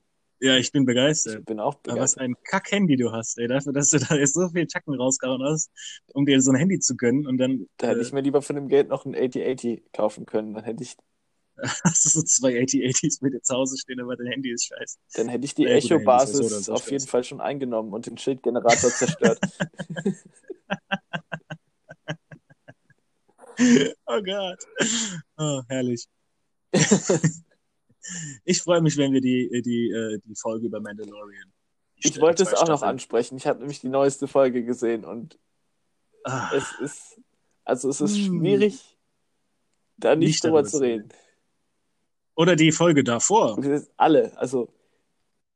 Ja, 0.43 0.58
ich 0.58 0.71
bin 0.73 0.82
Ich 0.84 0.88
begeistert. 0.88 1.45
bin 1.45 1.60
auch 1.62 1.75
Aber 1.88 2.01
was 2.01 2.15
begeistert. 2.15 2.21
ein 2.23 2.36
Kack-Handy 2.43 2.97
du 2.97 3.12
hast, 3.13 3.38
ey. 3.38 3.47
Dafür, 3.47 3.71
dass 3.71 3.89
du 3.91 3.99
da 3.99 4.15
jetzt 4.15 4.34
so 4.34 4.49
viel 4.49 4.67
Tacken 4.67 4.93
rausgehauen 4.93 5.41
hast, 5.43 5.71
um 6.13 6.25
dir 6.25 6.41
so 6.41 6.51
ein 6.51 6.58
Handy 6.58 6.79
zu 6.79 6.95
gönnen 6.97 7.25
und 7.27 7.38
dann 7.38 7.67
Da 7.77 7.88
hätte 7.88 7.99
äh, 7.99 8.03
ich 8.03 8.12
mir 8.12 8.21
lieber 8.21 8.41
von 8.41 8.56
dem 8.58 8.67
Geld 8.67 8.89
noch 8.89 9.06
ein 9.06 9.15
8080 9.15 9.84
kaufen 9.93 10.25
können. 10.25 10.53
Dann 10.53 10.65
hätte 10.65 10.84
ich, 10.84 10.97
hast 11.86 12.06
du 12.06 12.10
so 12.10 12.23
zwei 12.23 12.60
8080s 12.60 13.19
mit 13.21 13.34
dir 13.34 13.41
zu 13.41 13.56
Hause 13.56 13.77
stehen, 13.77 14.01
aber 14.01 14.17
dein 14.17 14.27
Handy 14.27 14.51
ist 14.51 14.65
scheiße. 14.65 14.97
dann 15.15 15.29
hätte 15.29 15.45
ich 15.45 15.53
die 15.56 15.63
Ja, 15.63 15.69
so 15.69 15.77
Echo-Basis 15.77 16.41
oder 16.41 16.60
so 16.60 16.73
auf 16.73 16.91
jeden. 16.91 17.08
Fall 17.08 17.23
schon 17.23 17.39
eingenommen 17.39 17.93
und 17.93 18.06
den 18.06 18.17
Schildgenerator 18.17 18.89
zerstört. 18.91 19.39
Oh 24.08 24.21
Gott. 24.21 24.60
Oh, 25.38 25.62
herrlich. 25.69 26.06
Ich 28.45 28.61
freue 28.61 28.81
mich, 28.81 28.97
wenn 28.97 29.13
wir 29.13 29.21
die, 29.21 29.61
die, 29.61 29.89
äh, 29.91 30.19
die 30.25 30.35
Folge 30.35 30.67
über 30.67 30.79
Mandalorian. 30.79 31.51
Ich 31.95 32.19
wollte 32.19 32.43
es 32.43 32.53
auch 32.53 32.61
noch 32.61 32.79
Staffeln. 32.79 32.89
ansprechen. 32.89 33.37
Ich 33.37 33.47
habe 33.47 33.59
nämlich 33.59 33.79
die 33.81 33.87
neueste 33.89 34.27
Folge 34.27 34.63
gesehen 34.63 35.05
und 35.05 35.37
Ah, 36.25 36.51
es 36.55 36.71
ist, 36.79 37.19
also 37.65 37.89
es 37.89 37.99
ist 38.01 38.15
Hm. 38.17 38.39
schwierig, 38.39 38.97
da 39.97 40.15
nicht, 40.15 40.27
Nicht 40.29 40.43
drüber 40.43 40.63
zu 40.63 40.77
reden. 40.79 41.09
Oder 42.35 42.55
die 42.55 42.71
Folge 42.71 43.03
davor. 43.03 43.57
Alle, 43.97 44.35
also 44.37 44.69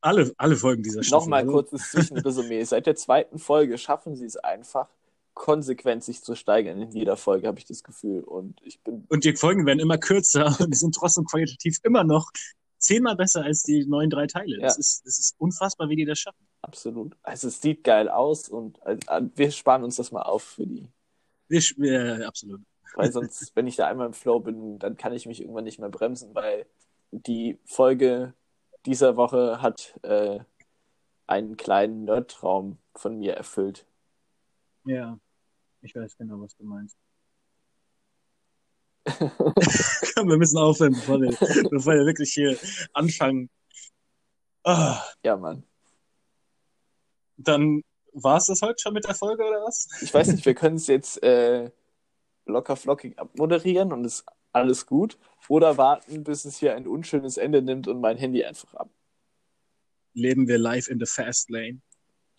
Alle, 0.00 0.32
alle 0.36 0.56
Folgen 0.56 0.82
dieser 0.82 1.02
Staffel. 1.02 1.20
nochmal 1.24 1.42
oder? 1.44 1.52
kurzes 1.52 1.90
Zwischenresümee. 1.90 2.62
Seit 2.64 2.86
der 2.86 2.96
zweiten 2.96 3.38
Folge 3.38 3.78
schaffen 3.78 4.14
sie 4.14 4.26
es 4.26 4.36
einfach, 4.36 4.88
konsequent 5.38 6.04
sich 6.04 6.22
zu 6.22 6.34
steigern 6.34 6.82
in 6.82 6.90
jeder 6.90 7.16
Folge, 7.16 7.46
habe 7.48 7.58
ich 7.58 7.64
das 7.64 7.82
Gefühl. 7.82 8.20
Und 8.20 8.60
ich 8.62 8.80
bin 8.82 9.06
Und 9.08 9.24
die 9.24 9.34
Folgen 9.34 9.64
werden 9.64 9.78
immer 9.78 9.96
kürzer 9.96 10.46
und 10.60 10.76
sind 10.76 10.94
trotzdem 10.94 11.24
qualitativ 11.24 11.78
immer 11.84 12.04
noch 12.04 12.30
zehnmal 12.78 13.16
besser 13.16 13.42
als 13.44 13.62
die 13.62 13.86
neuen 13.86 14.10
drei 14.10 14.26
Teile. 14.26 14.58
Das, 14.60 14.74
Ja. 14.74 14.80
ist, 14.80 15.06
das 15.06 15.18
ist 15.18 15.34
unfassbar, 15.38 15.88
wie 15.88 15.96
die 15.96 16.04
das 16.04 16.18
schaffen. 16.18 16.46
absolut. 16.62 17.16
Also 17.22 17.48
es 17.48 17.60
sieht 17.62 17.82
geil 17.84 18.08
aus 18.08 18.48
und 18.48 18.78
äh, 18.84 18.98
wir 19.34 19.50
sparen 19.50 19.84
uns 19.84 19.96
das 19.96 20.12
mal 20.12 20.22
auf 20.22 20.42
für 20.42 20.66
die. 20.66 20.88
Wir, 21.48 21.60
wir, 21.76 22.28
absolut. 22.28 22.60
Weil 22.94 23.12
sonst, 23.12 23.54
wenn 23.56 23.66
ich 23.66 23.76
da 23.76 23.86
einmal 23.86 24.06
im 24.06 24.12
Flow 24.12 24.40
bin, 24.40 24.78
dann 24.78 24.96
kann 24.96 25.12
ich 25.12 25.26
mich 25.26 25.40
irgendwann 25.40 25.64
nicht 25.64 25.78
mehr 25.78 25.88
bremsen, 25.88 26.34
weil 26.34 26.66
die 27.10 27.58
Folge 27.64 28.34
dieser 28.86 29.16
Woche 29.16 29.62
hat 29.62 29.98
äh, 30.02 30.40
einen 31.26 31.56
kleinen 31.56 32.04
Nerdtraum 32.04 32.78
von 32.94 33.18
mir 33.18 33.34
erfüllt. 33.34 33.86
Ja, 34.84 35.18
ich 35.88 35.94
weiß 35.94 36.16
genau, 36.18 36.40
was 36.40 36.54
du 36.56 36.64
meinst. 36.64 36.96
Wir 39.08 40.36
müssen 40.36 40.58
aufhören, 40.58 40.92
bevor 40.92 41.20
wir, 41.20 41.30
bevor 41.70 41.94
wir 41.94 42.04
wirklich 42.06 42.32
hier 42.32 42.58
anfangen. 42.92 43.48
Ah, 44.64 45.02
Ja, 45.24 45.36
Mann. 45.36 45.64
dann 47.38 47.82
war 48.12 48.36
es 48.36 48.46
das 48.46 48.60
heute 48.62 48.78
schon 48.80 48.94
mit 48.94 49.04
der 49.06 49.14
Folge 49.14 49.44
oder 49.44 49.62
was? 49.62 49.88
Ich 50.02 50.12
weiß 50.12 50.28
nicht, 50.28 50.44
wir 50.44 50.54
können 50.54 50.76
es 50.76 50.88
jetzt 50.88 51.22
äh, 51.22 51.70
locker 52.46 52.76
flockig 52.76 53.18
abmoderieren 53.18 53.92
und 53.92 54.04
ist 54.04 54.24
alles 54.52 54.86
gut. 54.86 55.18
Oder 55.48 55.78
warten, 55.78 56.24
bis 56.24 56.44
es 56.44 56.58
hier 56.58 56.74
ein 56.74 56.86
unschönes 56.86 57.36
Ende 57.36 57.62
nimmt 57.62 57.86
und 57.88 58.00
mein 58.00 58.18
Handy 58.18 58.44
einfach 58.44 58.74
ab. 58.74 58.90
Leben 60.14 60.48
wir 60.48 60.58
live 60.58 60.88
in 60.88 60.98
the 60.98 61.06
fast 61.06 61.48
lane 61.48 61.80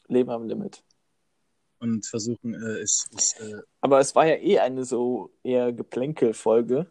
Leben 0.08 0.30
am 0.30 0.46
Limit. 0.48 0.84
Und 1.80 2.06
versuchen 2.06 2.54
äh, 2.54 2.80
es, 2.82 3.08
es 3.16 3.34
äh, 3.40 3.62
Aber 3.82 4.00
es 4.00 4.16
war 4.16 4.26
ja 4.28 4.36
eh 4.36 4.60
eine 4.60 4.86
so 4.86 5.32
eher 5.44 5.72
Geplänkel-Folge. 5.74 6.90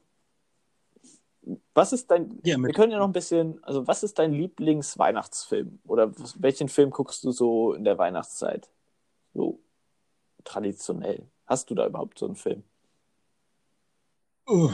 Was 1.75 1.93
ist 1.93 2.11
dein. 2.11 2.39
Ja, 2.45 2.59
wir 2.59 2.73
können 2.73 2.93
ja 2.93 2.99
noch 2.99 3.07
ein 3.07 3.13
bisschen. 3.13 3.63
Also, 3.65 3.87
was 3.87 4.03
ist 4.03 4.19
dein 4.19 4.33
Lieblingsweihnachtsfilm? 4.33 5.79
Oder 5.87 6.13
welchen 6.37 6.69
Film 6.69 6.91
guckst 6.91 7.25
du 7.25 7.33
so 7.33 7.73
in 7.73 7.85
der 7.85 7.97
Weihnachtszeit? 7.97 8.69
So 9.33 9.61
traditionell. 10.45 11.27
Hast 11.47 11.71
du 11.71 11.75
da 11.75 11.87
überhaupt 11.87 12.19
so 12.19 12.27
einen 12.27 12.37
Film? 12.37 12.65
uh, 14.49 14.71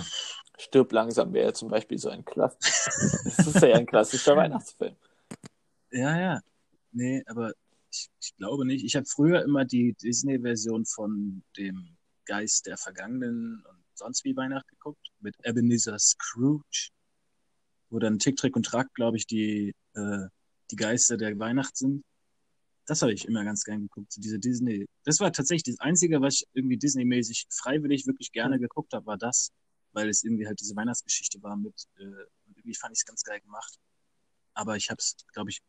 Stirb 0.58 0.92
langsam 0.92 1.32
wäre 1.32 1.52
zum 1.52 1.68
Beispiel 1.68 1.98
so 1.98 2.08
ein 2.08 2.24
Klass. 2.24 2.56
Das 3.24 3.46
ist 3.46 3.62
ja 3.62 3.74
ein 3.74 3.86
klassischer 3.86 4.36
Weihnachtsfilm. 4.36 4.96
ja, 5.90 6.18
ja. 6.18 6.40
Nee, 6.92 7.22
aber 7.26 7.52
ich, 7.94 8.08
ich 8.20 8.36
glaube 8.36 8.66
nicht. 8.66 8.84
Ich 8.84 8.96
habe 8.96 9.06
früher 9.06 9.42
immer 9.42 9.64
die 9.64 9.94
Disney-Version 10.02 10.84
von 10.86 11.42
dem 11.56 11.96
Geist 12.26 12.66
der 12.66 12.76
Vergangenen 12.76 13.64
und 13.68 13.84
sonst 13.94 14.24
wie 14.24 14.36
Weihnacht 14.36 14.66
geguckt, 14.68 15.10
mit 15.20 15.36
Ebenezer 15.44 15.98
Scrooge, 15.98 16.90
wo 17.90 17.98
dann 17.98 18.18
Tick, 18.18 18.36
Trick 18.36 18.56
und 18.56 18.66
Track, 18.66 18.92
glaube 18.94 19.16
ich, 19.16 19.26
die, 19.26 19.74
äh, 19.94 20.26
die 20.70 20.76
Geister 20.76 21.16
der 21.16 21.38
Weihnacht 21.38 21.76
sind. 21.76 22.04
Das 22.86 23.00
habe 23.02 23.12
ich 23.12 23.26
immer 23.26 23.44
ganz 23.44 23.64
gern 23.64 23.82
geguckt, 23.82 24.14
diese 24.16 24.38
Disney. 24.38 24.86
Das 25.04 25.20
war 25.20 25.32
tatsächlich 25.32 25.76
das 25.76 25.80
Einzige, 25.80 26.20
was 26.20 26.34
ich 26.34 26.46
irgendwie 26.52 26.76
Disney-mäßig 26.76 27.46
freiwillig 27.50 28.06
wirklich 28.06 28.32
gerne 28.32 28.58
geguckt 28.58 28.92
habe, 28.92 29.06
war 29.06 29.16
das, 29.16 29.52
weil 29.92 30.08
es 30.08 30.22
irgendwie 30.22 30.46
halt 30.46 30.60
diese 30.60 30.76
Weihnachtsgeschichte 30.76 31.42
war 31.42 31.56
mit, 31.56 31.74
äh, 31.96 32.04
und 32.04 32.56
irgendwie 32.58 32.74
fand 32.74 32.92
ich 32.92 33.00
es 33.00 33.06
ganz 33.06 33.22
geil 33.22 33.40
gemacht. 33.40 33.78
Aber 34.54 34.76
ich 34.76 34.90
habe 34.90 34.98
es, 34.98 35.16
glaube 35.32 35.50
ich, 35.50 35.62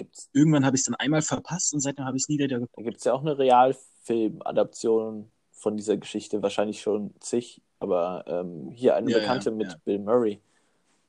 Gibt's, 0.00 0.28
irgendwann 0.32 0.64
habe 0.64 0.76
ich 0.76 0.80
es 0.80 0.86
dann 0.86 0.94
einmal 0.96 1.22
verpasst 1.22 1.74
und 1.74 1.80
seitdem 1.80 2.04
habe 2.06 2.16
ich 2.16 2.24
es 2.24 2.28
nie 2.28 2.38
wieder 2.38 2.58
geguckt. 2.58 2.74
da 2.76 2.82
gibt 2.82 2.98
es 2.98 3.04
ja 3.04 3.12
auch 3.12 3.20
eine 3.20 3.38
Realfilm-Adaption 3.38 5.30
von 5.52 5.76
dieser 5.76 5.96
Geschichte, 5.96 6.42
wahrscheinlich 6.42 6.80
schon 6.80 7.14
zig, 7.20 7.62
aber 7.78 8.24
ähm, 8.26 8.70
hier 8.72 8.96
eine 8.96 9.10
Ja, 9.10 9.18
bekannte 9.18 9.50
ja, 9.50 9.56
mit 9.56 9.72
ja. 9.72 9.78
Bill 9.84 9.98
Murray. 9.98 10.40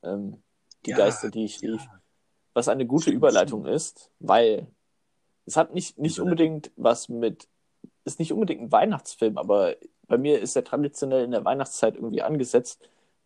Ähm, 0.02 0.42
die 0.86 0.94
Geister, 0.94 1.30
die 1.30 1.44
ich 1.44 1.62
rief. 1.62 1.82
Ja, 1.84 2.02
Was 2.54 2.68
eine 2.68 2.86
gute 2.86 3.02
Stimmt, 3.04 3.16
Überleitung 3.16 3.66
ist, 3.66 4.10
weil 4.20 4.68
es 5.46 5.56
hat 5.56 5.74
nicht, 5.74 5.98
nicht 5.98 6.20
unbedingt 6.20 6.72
was 6.76 7.08
mit, 7.08 7.48
ist 8.04 8.18
nicht 8.20 8.32
unbedingt 8.32 8.62
ein 8.62 8.72
Weihnachtsfilm, 8.72 9.38
aber 9.38 9.76
bei 10.08 10.18
mir 10.18 10.40
ist 10.40 10.56
er 10.56 10.64
traditionell 10.64 11.24
in 11.24 11.32
der 11.32 11.44
Weihnachtszeit 11.44 11.96
irgendwie 11.96 12.22
angesetzt, 12.22 12.80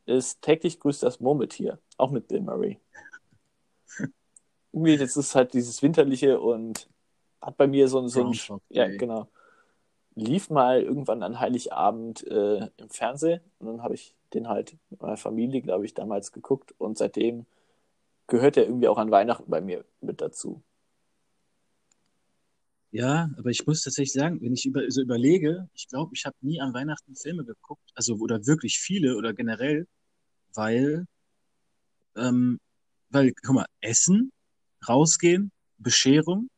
ist 0.06 0.42
täglich 0.42 0.80
grüßt 0.80 1.02
das 1.02 1.20
Murmeltier, 1.20 1.80
auch 1.98 2.10
mit 2.10 2.28
Bill 2.28 2.42
Murray. 2.42 2.80
irgendwie, 4.76 4.98
das 4.98 5.16
ist 5.18 5.36
halt 5.36 5.54
dieses 5.54 5.82
Winterliche 5.82 6.40
und 6.40 6.88
hat 7.42 7.58
bei 7.58 7.68
mir 7.68 7.88
so, 7.88 8.00
ein- 8.00 8.08
so 8.10 8.24
ein, 8.24 8.40
ja, 8.70 8.88
genau. 8.88 9.28
Lief 10.16 10.50
mal 10.50 10.82
irgendwann 10.82 11.22
an 11.24 11.40
Heiligabend 11.40 12.26
äh, 12.28 12.68
im 12.78 12.90
Fernsehen 12.90 13.42
und 13.60 13.68
dann 13.68 13.82
habe 13.82 13.94
ich 13.94 14.14
den 14.34 14.48
halt 14.48 14.76
mit 14.90 15.02
meiner 15.02 15.18
Familie, 15.18 15.62
glaube 15.62 15.86
ich, 15.86 15.94
damals 15.94 16.32
geguckt 16.32 16.74
und 16.78 16.98
seitdem 16.98 17.46
gehört 18.28 18.56
er 18.58 18.64
irgendwie 18.66 18.88
auch 18.88 18.98
an 18.98 19.10
Weihnachten 19.12 19.50
bei 19.50 19.60
mir 19.62 19.84
mit 20.02 20.20
dazu. 20.22 20.62
Ja, 22.92 23.30
aber 23.38 23.50
ich 23.50 23.66
muss 23.66 23.82
tatsächlich 23.82 24.12
sagen, 24.12 24.40
wenn 24.40 24.54
ich 24.54 24.64
über, 24.66 24.90
so 24.90 25.02
überlege, 25.02 25.68
ich 25.74 25.88
glaube, 25.88 26.12
ich 26.14 26.24
habe 26.24 26.36
nie 26.40 26.60
an 26.60 26.72
Weihnachten 26.74 27.14
Filme 27.14 27.44
geguckt, 27.44 27.90
also 27.94 28.16
oder 28.16 28.46
wirklich 28.46 28.78
viele 28.78 29.16
oder 29.16 29.34
generell, 29.34 29.86
weil, 30.54 31.06
ähm, 32.16 32.58
weil, 33.10 33.32
guck 33.44 33.54
mal, 33.54 33.66
Essen, 33.80 34.32
rausgehen, 34.88 35.50
Bescherung 35.78 36.48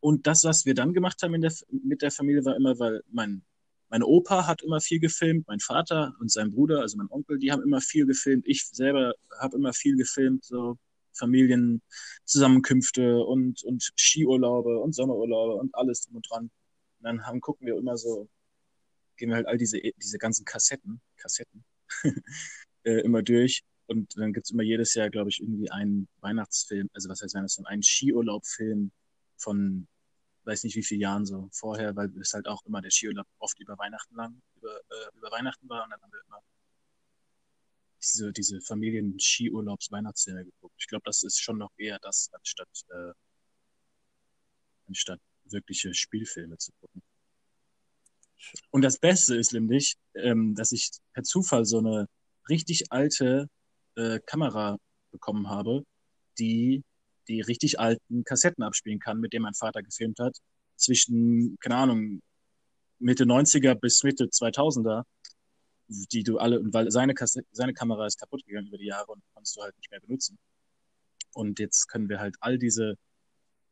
und 0.00 0.26
das, 0.26 0.44
was 0.44 0.64
wir 0.64 0.74
dann 0.74 0.94
gemacht 0.94 1.22
haben 1.22 1.34
in 1.34 1.42
der, 1.42 1.52
mit 1.70 2.02
der 2.02 2.10
Familie, 2.10 2.44
war 2.44 2.56
immer, 2.56 2.78
weil 2.78 3.02
mein, 3.10 3.42
mein 3.88 4.02
Opa 4.02 4.46
hat 4.46 4.62
immer 4.62 4.80
viel 4.80 5.00
gefilmt, 5.00 5.46
mein 5.48 5.60
Vater 5.60 6.14
und 6.20 6.30
sein 6.30 6.52
Bruder, 6.52 6.80
also 6.80 6.96
mein 6.96 7.10
Onkel, 7.10 7.38
die 7.38 7.52
haben 7.52 7.62
immer 7.62 7.80
viel 7.80 8.06
gefilmt, 8.06 8.44
ich 8.46 8.66
selber 8.68 9.14
habe 9.38 9.56
immer 9.56 9.72
viel 9.72 9.96
gefilmt, 9.96 10.44
so 10.44 10.76
Familienzusammenkünfte 11.14 13.18
und, 13.18 13.62
und 13.64 13.92
Skiurlaube 13.96 14.78
und 14.78 14.94
Sommerurlaube 14.94 15.54
und 15.54 15.74
alles 15.74 16.02
drum 16.02 16.16
und 16.16 16.30
dran. 16.30 16.50
Und 16.98 17.04
dann 17.04 17.26
haben, 17.26 17.40
gucken 17.40 17.66
wir 17.66 17.76
immer 17.76 17.96
so, 17.96 18.28
gehen 19.16 19.30
wir 19.30 19.36
halt 19.36 19.46
all 19.46 19.58
diese, 19.58 19.80
diese 19.80 20.18
ganzen 20.18 20.44
Kassetten, 20.44 21.00
Kassetten, 21.16 21.64
äh, 22.84 23.00
immer 23.00 23.22
durch. 23.22 23.64
Und 23.88 24.16
dann 24.16 24.32
gibt's 24.32 24.50
immer 24.50 24.62
jedes 24.62 24.94
Jahr, 24.94 25.10
glaube 25.10 25.30
ich, 25.30 25.40
irgendwie 25.40 25.70
einen 25.70 26.08
Weihnachtsfilm, 26.20 26.88
also 26.92 27.08
was 27.08 27.22
heißt 27.22 27.34
Weihnachtsfilm, 27.34 27.66
einen 27.66 27.82
Skiurlaubfilm 27.82 28.92
von 29.36 29.88
weiß 30.48 30.64
nicht 30.64 30.76
wie 30.76 30.82
viele 30.82 31.02
Jahren 31.02 31.26
so 31.26 31.48
vorher, 31.52 31.94
weil 31.94 32.10
es 32.18 32.32
halt 32.32 32.48
auch 32.48 32.64
immer 32.64 32.80
der 32.80 32.90
Skiurlaub 32.90 33.26
oft 33.38 33.60
über 33.60 33.76
Weihnachten 33.78 34.14
lang, 34.16 34.40
über, 34.56 34.76
äh, 34.76 35.16
über 35.16 35.30
Weihnachten 35.30 35.68
war 35.68 35.84
und 35.84 35.90
dann 35.90 36.00
haben 36.00 36.12
wir 36.12 36.22
immer 36.26 36.42
diese, 38.02 38.32
diese 38.32 38.60
Familien-Skiurlaubs-Weihnachtsfilme 38.62 40.44
geguckt. 40.44 40.74
Ich 40.78 40.86
glaube, 40.86 41.02
das 41.04 41.22
ist 41.22 41.40
schon 41.40 41.58
noch 41.58 41.72
eher 41.76 41.98
das, 42.00 42.30
anstatt, 42.32 42.68
äh, 42.90 43.12
anstatt 44.86 45.20
wirkliche 45.44 45.92
Spielfilme 45.92 46.56
zu 46.56 46.72
gucken. 46.80 47.02
Und 48.70 48.82
das 48.82 48.98
Beste 48.98 49.36
ist 49.36 49.52
nämlich, 49.52 49.96
ähm, 50.14 50.54
dass 50.54 50.72
ich 50.72 50.90
per 51.12 51.24
Zufall 51.24 51.64
so 51.66 51.78
eine 51.78 52.08
richtig 52.48 52.90
alte 52.90 53.50
äh, 53.98 54.20
Kamera 54.24 54.78
bekommen 55.10 55.48
habe, 55.48 55.84
die 56.38 56.82
die 57.28 57.40
richtig 57.42 57.78
alten 57.78 58.24
Kassetten 58.24 58.64
abspielen 58.64 58.98
kann, 58.98 59.20
mit 59.20 59.32
denen 59.32 59.42
mein 59.42 59.54
Vater 59.54 59.82
gefilmt 59.82 60.18
hat, 60.18 60.38
zwischen, 60.76 61.56
keine 61.60 61.76
Ahnung, 61.76 62.20
Mitte 62.98 63.24
90er 63.24 63.74
bis 63.74 64.02
Mitte 64.02 64.24
2000er, 64.24 65.04
die 65.88 66.22
du 66.22 66.38
alle, 66.38 66.60
weil 66.72 66.90
seine, 66.90 67.14
Kasse, 67.14 67.42
seine 67.52 67.74
Kamera 67.74 68.06
ist 68.06 68.18
kaputt 68.18 68.44
gegangen 68.46 68.68
über 68.68 68.78
die 68.78 68.86
Jahre 68.86 69.12
und 69.12 69.22
konntest 69.34 69.56
du 69.56 69.62
halt 69.62 69.76
nicht 69.76 69.90
mehr 69.90 70.00
benutzen. 70.00 70.38
Und 71.34 71.58
jetzt 71.58 71.88
können 71.88 72.08
wir 72.08 72.18
halt 72.18 72.36
all 72.40 72.58
diese 72.58 72.96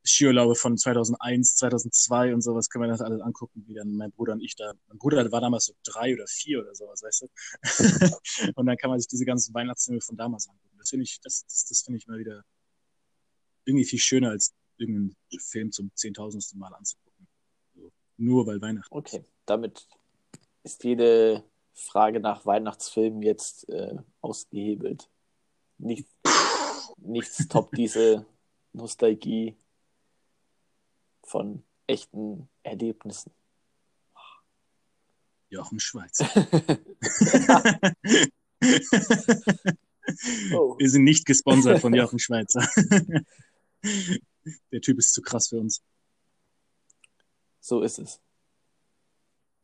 Skiurlaube 0.07 0.55
von 0.55 0.79
2001, 0.79 1.57
2002 1.57 2.35
und 2.35 2.42
sowas 2.42 2.71
können 2.71 2.85
wir 2.85 2.88
das 2.88 3.01
alles 3.01 3.21
angucken, 3.21 3.64
wie 3.66 3.75
dann 3.75 3.97
mein 3.97 4.12
Bruder 4.12 4.35
und 4.35 4.40
ich 4.40 4.55
da, 4.55 4.73
mein 4.88 4.99
Bruder 4.99 5.31
war 5.33 5.40
damals 5.40 5.66
so 5.66 5.75
drei 5.85 6.14
oder 6.14 6.27
vier 6.27 6.61
oder 6.61 6.75
sowas, 6.75 7.03
weißt 7.03 7.23
du? 7.23 8.53
und 8.55 8.66
dann 8.66 8.77
kann 8.77 8.90
man 8.90 8.99
sich 8.99 9.09
diese 9.09 9.25
ganzen 9.25 9.53
Weihnachtsfilme 9.55 10.01
von 10.01 10.16
damals 10.16 10.49
angucken. 10.49 10.77
Das 10.79 10.90
finde 10.90 11.05
ich, 11.05 11.21
das, 11.21 11.45
das, 11.47 11.66
das 11.66 11.83
finde 11.83 11.99
ich 11.99 12.07
mal 12.07 12.19
wieder 12.19 12.45
irgendwie 13.64 13.85
viel 13.85 13.99
schöner 13.99 14.31
als 14.31 14.55
irgendeinen 14.77 15.16
Film 15.40 15.73
zum 15.73 15.90
zehntausendsten 15.95 16.59
Mal 16.59 16.73
anzugucken. 16.73 17.27
So, 17.75 17.90
nur 18.16 18.47
weil 18.47 18.61
Weihnachten. 18.61 18.95
Okay, 18.95 19.25
damit 19.45 19.88
ist 20.62 20.85
jede 20.85 21.45
Frage 21.75 22.21
nach 22.21 22.47
Weihnachtsfilmen 22.47 23.23
jetzt 23.23 23.69
äh, 23.69 23.97
ausgehebelt. 24.21 25.11
Nicht, 25.79 26.09
nichts 26.99 27.49
toppt 27.49 27.77
diese 27.77 28.25
Nostalgie 28.73 29.57
von 31.27 31.62
echten 31.87 32.49
Erlebnissen. 32.62 33.33
Jochen 35.49 35.81
Schweiz. 35.81 36.19
Oh. 40.53 40.77
Wir 40.79 40.89
sind 40.89 41.05
nicht 41.05 41.27
gesponsert 41.27 41.81
von 41.81 41.95
Jochen 41.95 42.19
Schweizer. 42.19 42.69
Der 44.71 44.81
Typ 44.81 44.99
ist 44.99 45.12
zu 45.12 45.23
krass 45.23 45.49
für 45.49 45.59
uns. 45.59 45.83
So 47.61 47.83
ist 47.83 47.99
es. 47.99 48.21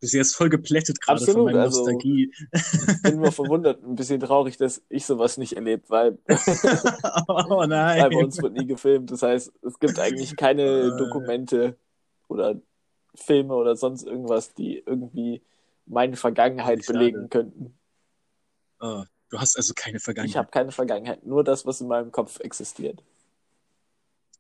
Bist 0.03 0.15
jetzt 0.15 0.35
voll 0.35 0.49
geplättet 0.49 1.01
gerade 1.01 1.21
von 1.21 1.29
Absolut, 1.29 1.47
meiner 1.47 1.63
also- 1.63 1.79
Nostalgie. 1.79 2.33
Ich 2.53 3.03
bin 3.03 3.17
nur 3.21 3.31
verwundert, 3.31 3.85
ein 3.85 3.95
bisschen 3.95 4.19
traurig, 4.19 4.57
dass 4.57 4.83
ich 4.89 5.07
sowas 5.07 5.39
nicht 5.39 5.53
erlebt, 5.53 5.89
weil, 5.91 6.19
oh 6.29 7.57
weil 7.59 7.69
nein. 7.69 8.11
bei 8.11 8.17
uns 8.19 8.43
wird 8.43 8.53
nie 8.55 8.67
gefilmt. 8.67 9.13
Das 9.13 9.23
heißt, 9.23 9.53
es 9.63 9.79
gibt 9.79 9.99
eigentlich 10.01 10.35
keine 10.37 10.63
Äh. 10.65 10.99
Dokumente 10.99 11.77
oder 12.27 12.61
Filme 13.15 13.55
oder 13.55 13.77
sonst 13.77 14.03
irgendwas, 14.03 14.53
die 14.55 14.79
irgendwie 14.85 15.41
meine 15.87 16.17
Vergangenheit 16.17 16.85
belegen 16.85 17.29
könnten. 17.31 17.79
Oh, 18.81 19.05
du 19.31 19.39
hast 19.39 19.57
also 19.57 19.73
keine 19.77 19.99
Ich 19.99 20.03
Vergangenheit. 20.03 20.37
habe 20.37 20.51
keine 20.51 20.73
Vergangenheit, 20.73 21.25
nur 21.25 21.45
das, 21.45 21.65
was 21.65 21.81
in 21.81 21.87
meinem 21.87 22.11
Kopf 22.11 22.41
existiert. 22.41 23.01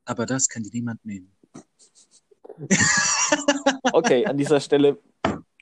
Aber 0.07 0.27
das 0.27 0.48
kann 0.48 0.64
dir 0.64 0.70
niemand 0.72 1.05
nehmen. 1.07 1.31
Okay, 3.92 4.27
an 4.27 4.37
dieser 4.37 4.59
Stelle 4.61 4.98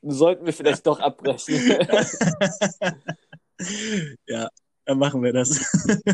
sollten 0.03 0.47
wir 0.47 0.53
vielleicht 0.53 0.87
doch 0.87 1.01
abbrechen. 1.01 1.57
ja, 4.27 4.49
dann 4.85 4.99
machen 4.99 5.23
wir 5.23 5.33
das. 5.33 5.61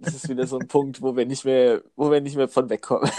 Das 0.00 0.14
ist 0.14 0.28
wieder 0.28 0.46
so 0.46 0.60
ein 0.60 0.68
Punkt, 0.68 1.02
wo 1.02 1.16
wir 1.16 1.26
nicht 1.26 1.44
mehr, 1.44 1.82
wo 1.96 2.08
wir 2.08 2.20
nicht 2.20 2.36
mehr 2.36 2.48
von 2.48 2.70
wegkommen. 2.70 3.10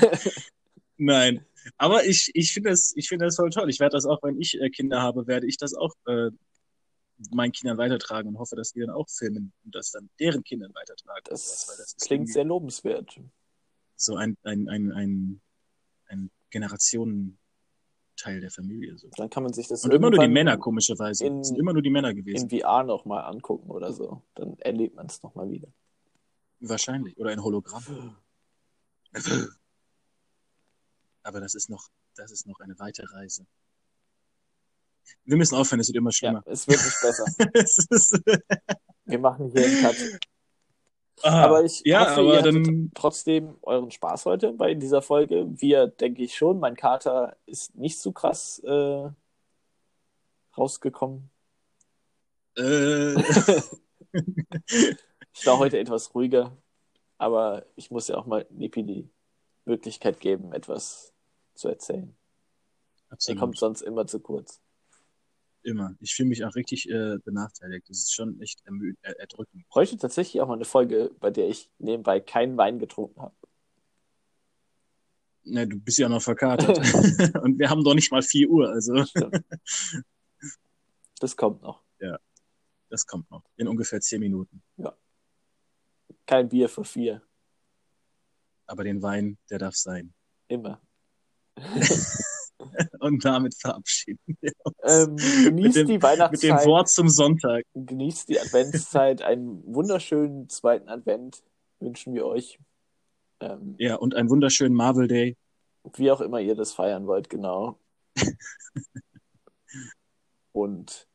Nein. 0.98 1.45
Aber 1.78 2.06
ich, 2.06 2.32
ich 2.34 2.54
finde 2.54 2.69
das, 2.69 2.93
ich 2.95 3.10
finde 3.10 3.26
das 3.26 3.36
voll 3.36 3.50
toll. 3.50 3.69
Ich 3.69 3.82
werde 3.82 3.98
das 3.98 4.06
auch, 4.06 4.24
wenn 4.24 4.39
ich 4.39 4.58
äh, 4.62 4.69
Kinder 4.69 5.02
habe, 5.02 5.28
werde 5.28 5.45
ich 5.45 5.58
das 5.58 5.74
auch 5.74 5.93
äh, 6.08 6.30
meinen 7.32 7.52
Kindern 7.52 7.78
weitertragen 7.78 8.30
und 8.30 8.39
hoffe, 8.39 8.56
dass 8.56 8.72
die 8.72 8.80
dann 8.80 8.91
auch 8.91 9.10
filmen 9.10 9.52
und 9.65 9.76
das 9.76 9.91
dann 9.91 10.10
deren 10.22 10.41
Kindern 10.43 10.74
weitertragen. 10.74 11.26
Das, 11.26 11.67
Weil 11.67 11.84
ist 11.84 12.00
klingt 12.00 12.32
sehr 12.32 12.45
lobenswert. 12.45 13.19
so 13.98 14.15
ein, 14.15 14.38
ein, 14.43 14.69
ein, 14.69 14.93
ein, 14.93 15.41
ein 16.08 16.32
Generationentausch 16.50 17.38
Teil 18.20 18.42
der 18.42 18.52
Familie. 18.52 18.98
So. 18.98 19.10
Dann 19.18 19.30
kann 19.30 19.44
man 19.44 19.54
sich 19.54 19.68
das 19.68 19.84
Und 19.84 19.94
immer 19.94 20.10
nur 20.10 20.20
die 20.20 20.28
Männer, 20.28 20.58
komischerweise. 20.58 21.26
in- 21.26 21.44
sind 21.44 21.58
immer 21.58 21.74
nur 21.74 21.82
die 21.82 21.90
Männer 21.90 22.14
gewesen. 22.14 22.50
in 22.50 22.60
VR 22.62 22.84
nochmal 22.84 23.24
angucken 23.24 23.70
oder 23.70 23.94
so. 23.94 24.22
Dann 24.36 24.58
erlebt 24.60 24.96
man 24.96 25.06
es 25.08 25.22
nochmal 25.24 25.50
wieder. 25.50 25.68
Wahrscheinlich. 26.60 27.18
Oder 27.18 27.32
ein 27.32 27.42
Hologramm. 27.44 28.16
Aber 31.24 31.40
das 31.40 31.56
ist 31.56 31.70
noch, 31.70 31.88
das 32.16 32.32
ist 32.32 32.46
noch 32.48 32.60
eine 32.60 32.78
weite 32.80 33.04
Reise. 33.14 33.46
Wir 35.26 35.38
müssen 35.38 35.56
aufhören, 35.56 35.80
es 35.80 35.88
wird 35.88 35.98
immer 35.98 36.10
Ja, 36.10 36.14
schlimmer. 36.14 36.44
es 36.46 36.68
wird 36.68 36.80
nicht 36.84 37.02
besser. 37.02 37.26
es 37.54 37.78
ist, 37.90 38.22
Wir 39.06 39.20
machen 39.20 39.52
hier 39.52 39.66
einen 39.66 39.82
Cut. 39.82 39.96
Ah, 41.24 41.44
Aber 41.46 41.64
ich 41.64 41.82
ja, 41.86 42.02
hoffe, 42.02 42.22
aber 42.22 42.34
ihr 42.36 42.42
dann, 42.42 42.92
trotzdem 42.94 43.58
euren 43.62 43.92
Spaß 43.92 44.26
heute 44.26 44.54
bei 44.54 44.74
dieser 44.74 45.02
Folge. 45.02 45.46
Wir, 45.50 45.88
denke 45.88 46.24
ich 46.24 46.36
schon. 46.36 46.60
Mein 46.60 46.76
Kater 46.76 47.36
ist 47.46 47.76
nicht 47.76 48.00
so 48.00 48.12
krass 48.12 48.60
äh, 48.60 49.10
rausgekommen. 50.58 51.30
äh, 52.58 53.16
Ich 55.40 55.46
war 55.46 55.58
heute 55.58 55.80
etwas 55.80 56.14
ruhiger, 56.14 56.58
aber 57.18 57.66
ich 57.76 57.92
muss 57.92 58.08
ja 58.08 58.18
auch 58.18 58.26
mal 58.26 58.46
Nipi 58.50 58.84
die 58.84 59.10
Möglichkeit 59.66 60.20
geben, 60.20 60.52
etwas 60.52 61.14
zu 61.54 61.70
erzählen. 61.70 62.16
Er 63.08 63.14
absolut. 63.14 63.40
kommt 63.40 63.58
sonst 63.58 63.82
immer 63.82 64.06
zu 64.06 64.20
kurz. 64.20 64.60
Immer. 65.62 65.95
Ich 66.00 66.15
fühle 66.15 66.30
mich 66.30 66.45
auch 66.45 66.56
richtig 66.56 66.89
äh, 66.89 67.17
benachteiligt. 67.24 67.89
Das 67.89 67.98
ist 67.98 68.13
schon 68.13 68.39
echt 68.41 68.65
ermü 68.65 68.95
er 69.02 69.19
erdrückend. 69.19 69.65
Heute 69.74 69.98
tatsächlich 69.98 70.41
auch 70.41 70.48
mal 70.48 70.54
eine 70.54 70.65
Folge, 70.65 71.12
bei 71.19 71.32
der 71.32 71.50
ich 71.50 71.69
nebenbei 71.80 72.19
keinen 72.19 72.58
Wein 72.58 72.80
getrunken 72.80 73.22
habe. 73.22 73.36
Na, 75.43 75.65
du 75.65 75.80
bist 75.80 75.98
ja 75.98 76.08
noch 76.08 76.22
verkatert. 76.22 76.78
Und 77.43 77.60
wir 77.60 77.69
haben 77.69 77.84
doch 77.84 77.93
nicht 77.93 78.12
mal 78.12 78.22
4 78.22 78.50
Uhr, 78.50 78.69
also 78.69 79.04
Stimmt. 79.06 79.43
Das 81.19 81.36
kommt 81.36 81.62
noch. 81.62 81.84
das 82.89 83.06
kommt 83.06 83.30
noch. 83.30 83.43
In 83.58 83.67
ungefähr 83.67 84.00
10 84.00 84.22
Minuten. 84.22 84.63
Kein 86.26 86.48
Bier 86.48 86.69
für 86.69 86.86
vier. 86.86 87.22
Aber 88.67 88.84
den 88.84 89.02
Wein, 89.02 89.38
der 89.50 89.58
darf 89.58 89.76
sein. 89.76 90.13
Immer. 90.48 90.82
Und 93.00 93.24
damit 93.26 93.56
verabschieden 93.56 94.19
wir 94.41 94.52
uns. 94.63 94.76
Ähm, 94.84 95.15
genießt 95.45 95.78
dem- 95.78 95.88
die 95.88 95.93
Mit 95.93 96.02
dem 96.02 96.02
Weihnachtszeit. 96.04 96.65
Wort 96.65 96.89
zum 96.89 97.10
Sonntag. 97.10 97.63
Genießt 97.74 98.30
die 98.30 98.39
Adventszeit. 98.39 99.22
Einen 99.22 99.63
wunderschönen 99.74 100.50
zweiten 100.50 100.89
Advent 100.89 101.41
wünschen 101.80 102.13
wir 102.13 102.26
euch. 102.26 102.60
Ähm, 103.39 103.76
Ja, 103.78 103.95
und 103.95 104.15
einen 104.15 104.30
wunderschönen 104.30 104.76
Marvel 104.76 105.08
Day. 105.08 105.38
wie 105.95 106.12
auch 106.12 106.19
immer 106.22 106.39
ihr 106.41 106.56
das 106.56 106.74
feiern 106.74 107.08
wollt, 107.08 107.30
genau. 107.30 107.78
Und 110.52 111.08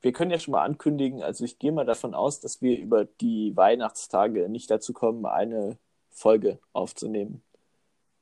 wir 0.00 0.12
können 0.12 0.30
ja 0.30 0.38
schon 0.38 0.52
mal 0.52 0.62
ankündigen, 0.64 1.22
also 1.22 1.44
ich 1.44 1.58
gehe 1.58 1.72
mal 1.72 1.84
davon 1.84 2.14
aus, 2.14 2.40
dass 2.40 2.62
wir 2.62 2.78
über 2.78 3.04
die 3.04 3.54
Weihnachtstage 3.56 4.48
nicht 4.48 4.70
dazu 4.70 4.92
kommen, 4.92 5.26
eine 5.26 5.78
Folge 6.10 6.58
aufzunehmen. 6.72 7.42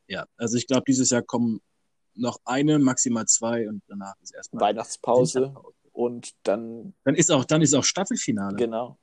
Ja, 0.09 0.27
also 0.37 0.57
ich 0.57 0.67
glaube, 0.67 0.85
dieses 0.89 1.11
Jahr 1.11 1.23
kommen 1.23 1.61
noch 2.19 2.39
eine, 2.45 2.79
maximal 2.79 3.27
zwei 3.27 3.69
und 3.69 3.83
danach 3.89 4.15
ist 4.23 4.35
erstmal 4.35 4.63
Weihnachtspause 4.63 5.41
Winterpause. 5.43 5.75
und 5.93 6.35
dann, 6.47 6.95
Dann 7.05 7.15
ist 7.15 7.31
auch, 7.31 7.45
dann 7.45 7.63
ist 7.63 7.75
auch 7.75 7.85
Staffelfinale. 7.85 8.57
genau, 8.57 8.99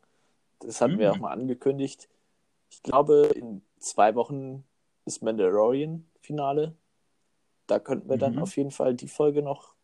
das 0.59 0.81
hatten 0.81 0.99
wir 0.99 1.09
Mhm. 1.09 1.13
auch 1.15 1.19
mal 1.21 1.31
angekündigt. 1.31 2.09
Ich 2.69 2.83
glaube, 2.83 3.31
in 3.35 3.61
zwei 3.79 4.15
Wochen 4.15 4.63
ist 5.05 5.21
Mandalorian-Finale. 5.21 6.75
Da 7.67 7.79
könnten 7.79 8.09
wir 8.09 8.17
dann 8.17 8.33
Mhm. 8.33 8.39
auf 8.39 8.55
jeden 8.57 8.71
Fall 8.71 8.93
die 8.95 9.07
Folge 9.07 9.41
noch, 9.41 9.75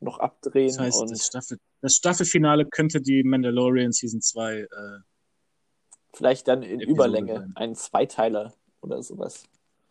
noch 0.00 0.18
abdrehen 0.18 0.68
Das 0.68 0.78
heißt, 0.78 1.02
das, 1.10 1.26
Staffel, 1.26 1.58
das 1.80 1.94
Staffelfinale 1.94 2.66
könnte 2.66 3.00
die 3.00 3.22
Mandalorian 3.24 3.92
Season 3.92 4.20
2 4.20 4.60
äh, 4.60 4.66
vielleicht 6.12 6.48
dann 6.48 6.62
in 6.62 6.80
Episode 6.80 6.90
Überlänge, 6.92 7.34
sein. 7.38 7.52
einen 7.56 7.74
Zweiteiler 7.74 8.52
oder 8.80 9.02
sowas. 9.02 9.44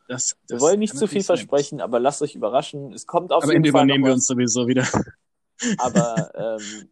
Das, 0.10 0.36
Wir 0.48 0.56
das 0.56 0.62
wollen 0.62 0.80
nicht 0.80 0.98
zu 0.98 1.06
viel 1.06 1.24
versprechen, 1.24 1.82
aber 1.82 2.00
lasst 2.00 2.24
euch 2.24 2.34
überraschen. 2.34 2.93
Es 2.93 3.06
kommt 3.06 3.32
auf 3.32 3.43
Am 3.43 3.50
jeden 3.52 3.58
Ende 3.58 3.72
Fall 3.72 3.84
übernehmen 3.84 4.06
wir 4.06 4.13
uns 4.13 4.26
sowieso 4.26 4.67
wieder. 4.67 4.88
aber 5.78 6.58
ähm, 6.60 6.89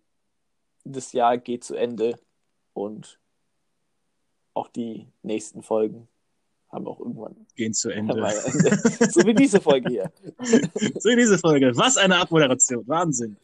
das 0.84 1.14
Jahr 1.14 1.40
geht 1.40 1.64
zu 1.64 1.74
Ende 1.74 2.20
und 2.74 3.20
auch 4.54 4.68
die 4.68 5.08
nächsten 5.24 5.64
Folgen 5.64 6.08
haben 6.70 6.86
auch 6.88 7.00
irgendwann 7.00 7.48
Gehen 7.56 7.74
zu 7.74 7.90
Ende. 7.90 8.14
Ende. 8.14 8.78
so 9.12 9.26
wie 9.26 9.34
diese 9.34 9.62
Folge 9.62 9.90
hier. 9.90 10.12
so 11.00 11.10
diese 11.16 11.40
Folge. 11.40 11.72
Was 11.76 11.98
eine 11.98 12.18
Abmoderation. 12.18 12.88
Wahnsinn. 12.88 13.38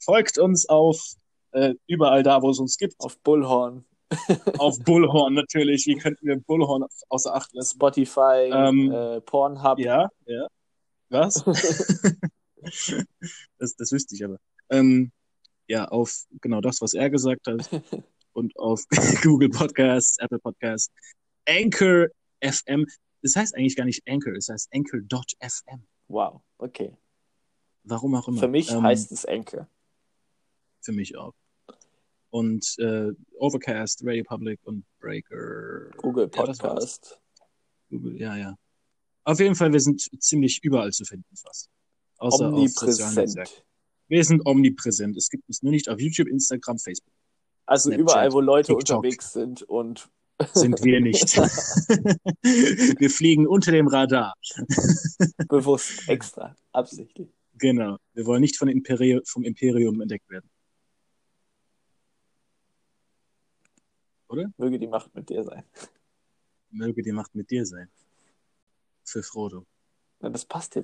Folgt 0.00 0.38
uns 0.38 0.68
auf 0.68 1.14
äh, 1.52 1.74
überall 1.86 2.24
da, 2.24 2.42
wo 2.42 2.50
es 2.50 2.58
uns 2.58 2.76
gibt. 2.78 2.96
Auf 2.98 3.16
Bullhorn, 3.20 3.84
Auf 4.58 4.78
Bullhorn 4.80 5.34
natürlich. 5.34 5.86
Wie 5.86 5.96
könnten 5.96 6.26
wir 6.26 6.38
Bullhorn 6.38 6.84
außer 7.08 7.34
Acht 7.34 7.52
lassen? 7.54 7.76
Spotify, 7.76 8.50
Ähm, 8.52 8.90
äh, 8.92 9.20
Pornhub. 9.20 9.78
Ja, 9.78 10.08
ja. 10.26 10.46
Was? 11.08 11.44
das, 13.58 13.76
das 13.76 13.92
wüsste 13.92 14.14
ich 14.14 14.24
aber. 14.24 14.38
Ähm, 14.70 15.12
ja, 15.68 15.86
auf 15.86 16.24
genau 16.40 16.60
das, 16.60 16.80
was 16.80 16.94
er 16.94 17.10
gesagt 17.10 17.46
hat. 17.46 17.68
Und 18.32 18.56
auf 18.58 18.82
Google 19.22 19.50
Podcasts, 19.50 20.18
Apple 20.18 20.40
Podcasts, 20.40 20.90
Anchor 21.48 22.08
FM. 22.42 22.86
Das 23.22 23.36
heißt 23.36 23.54
eigentlich 23.54 23.76
gar 23.76 23.84
nicht 23.84 24.02
Anchor, 24.08 24.32
es 24.34 24.48
heißt 24.48 24.68
Anchor.fm. 24.74 25.86
Wow, 26.08 26.40
okay. 26.58 26.96
Warum 27.84 28.14
auch 28.14 28.26
immer. 28.28 28.40
Für 28.40 28.48
mich 28.48 28.70
Ähm, 28.70 28.82
heißt 28.82 29.12
es 29.12 29.24
Enke. 29.24 29.68
Für 30.80 30.92
mich 30.92 31.16
auch. 31.16 31.32
Und 32.34 32.74
äh, 32.80 33.12
Overcast, 33.38 34.02
Radio 34.04 34.24
Public 34.24 34.58
und 34.64 34.84
Breaker. 34.98 35.90
Google 35.98 36.24
Ja. 36.24 36.42
Podcast. 36.42 37.20
Google, 37.88 38.20
ja, 38.20 38.36
ja. 38.36 38.56
Auf 39.22 39.38
jeden 39.38 39.54
Fall, 39.54 39.72
wir 39.72 39.78
sind 39.78 40.00
ziemlich 40.20 40.58
überall 40.64 40.90
zu 40.90 41.04
finden 41.04 41.36
fast. 41.36 41.70
Außer. 42.18 42.48
Omnipräsent. 42.48 43.64
Wir 44.08 44.24
sind 44.24 44.44
omnipräsent. 44.46 45.16
Es 45.16 45.28
gibt 45.28 45.46
uns 45.46 45.62
nur 45.62 45.70
nicht 45.70 45.88
auf 45.88 46.00
YouTube, 46.00 46.26
Instagram, 46.26 46.80
Facebook. 46.80 47.14
Also 47.66 47.90
Snapchat, 47.90 48.00
überall, 48.00 48.32
wo 48.32 48.40
Leute 48.40 48.74
TikTok. 48.74 48.96
unterwegs 48.96 49.32
sind 49.32 49.62
und 49.62 50.10
Sind 50.54 50.82
wir 50.82 51.00
nicht. 51.00 51.36
wir 52.98 53.10
fliegen 53.10 53.46
unter 53.46 53.70
dem 53.70 53.86
Radar. 53.86 54.34
bewusst 55.48 56.08
extra, 56.08 56.56
absichtlich. 56.72 57.28
Genau. 57.58 57.98
Wir 58.14 58.26
wollen 58.26 58.40
nicht 58.40 58.56
von 58.56 58.66
Imperi 58.66 59.20
vom 59.24 59.44
Imperium 59.44 60.00
entdeckt 60.00 60.28
werden. 60.28 60.50
Möge 64.56 64.78
die 64.78 64.86
Macht 64.86 65.14
mit 65.14 65.28
dir 65.28 65.42
sein. 65.44 65.64
Möge 66.70 67.02
die 67.02 67.12
Macht 67.12 67.34
mit 67.34 67.50
dir 67.50 67.64
sein. 67.64 67.88
Für 69.04 69.22
Frodo. 69.22 69.66
Na, 70.20 70.30
das 70.30 70.44
passt 70.44 70.74
jetzt 70.74 70.82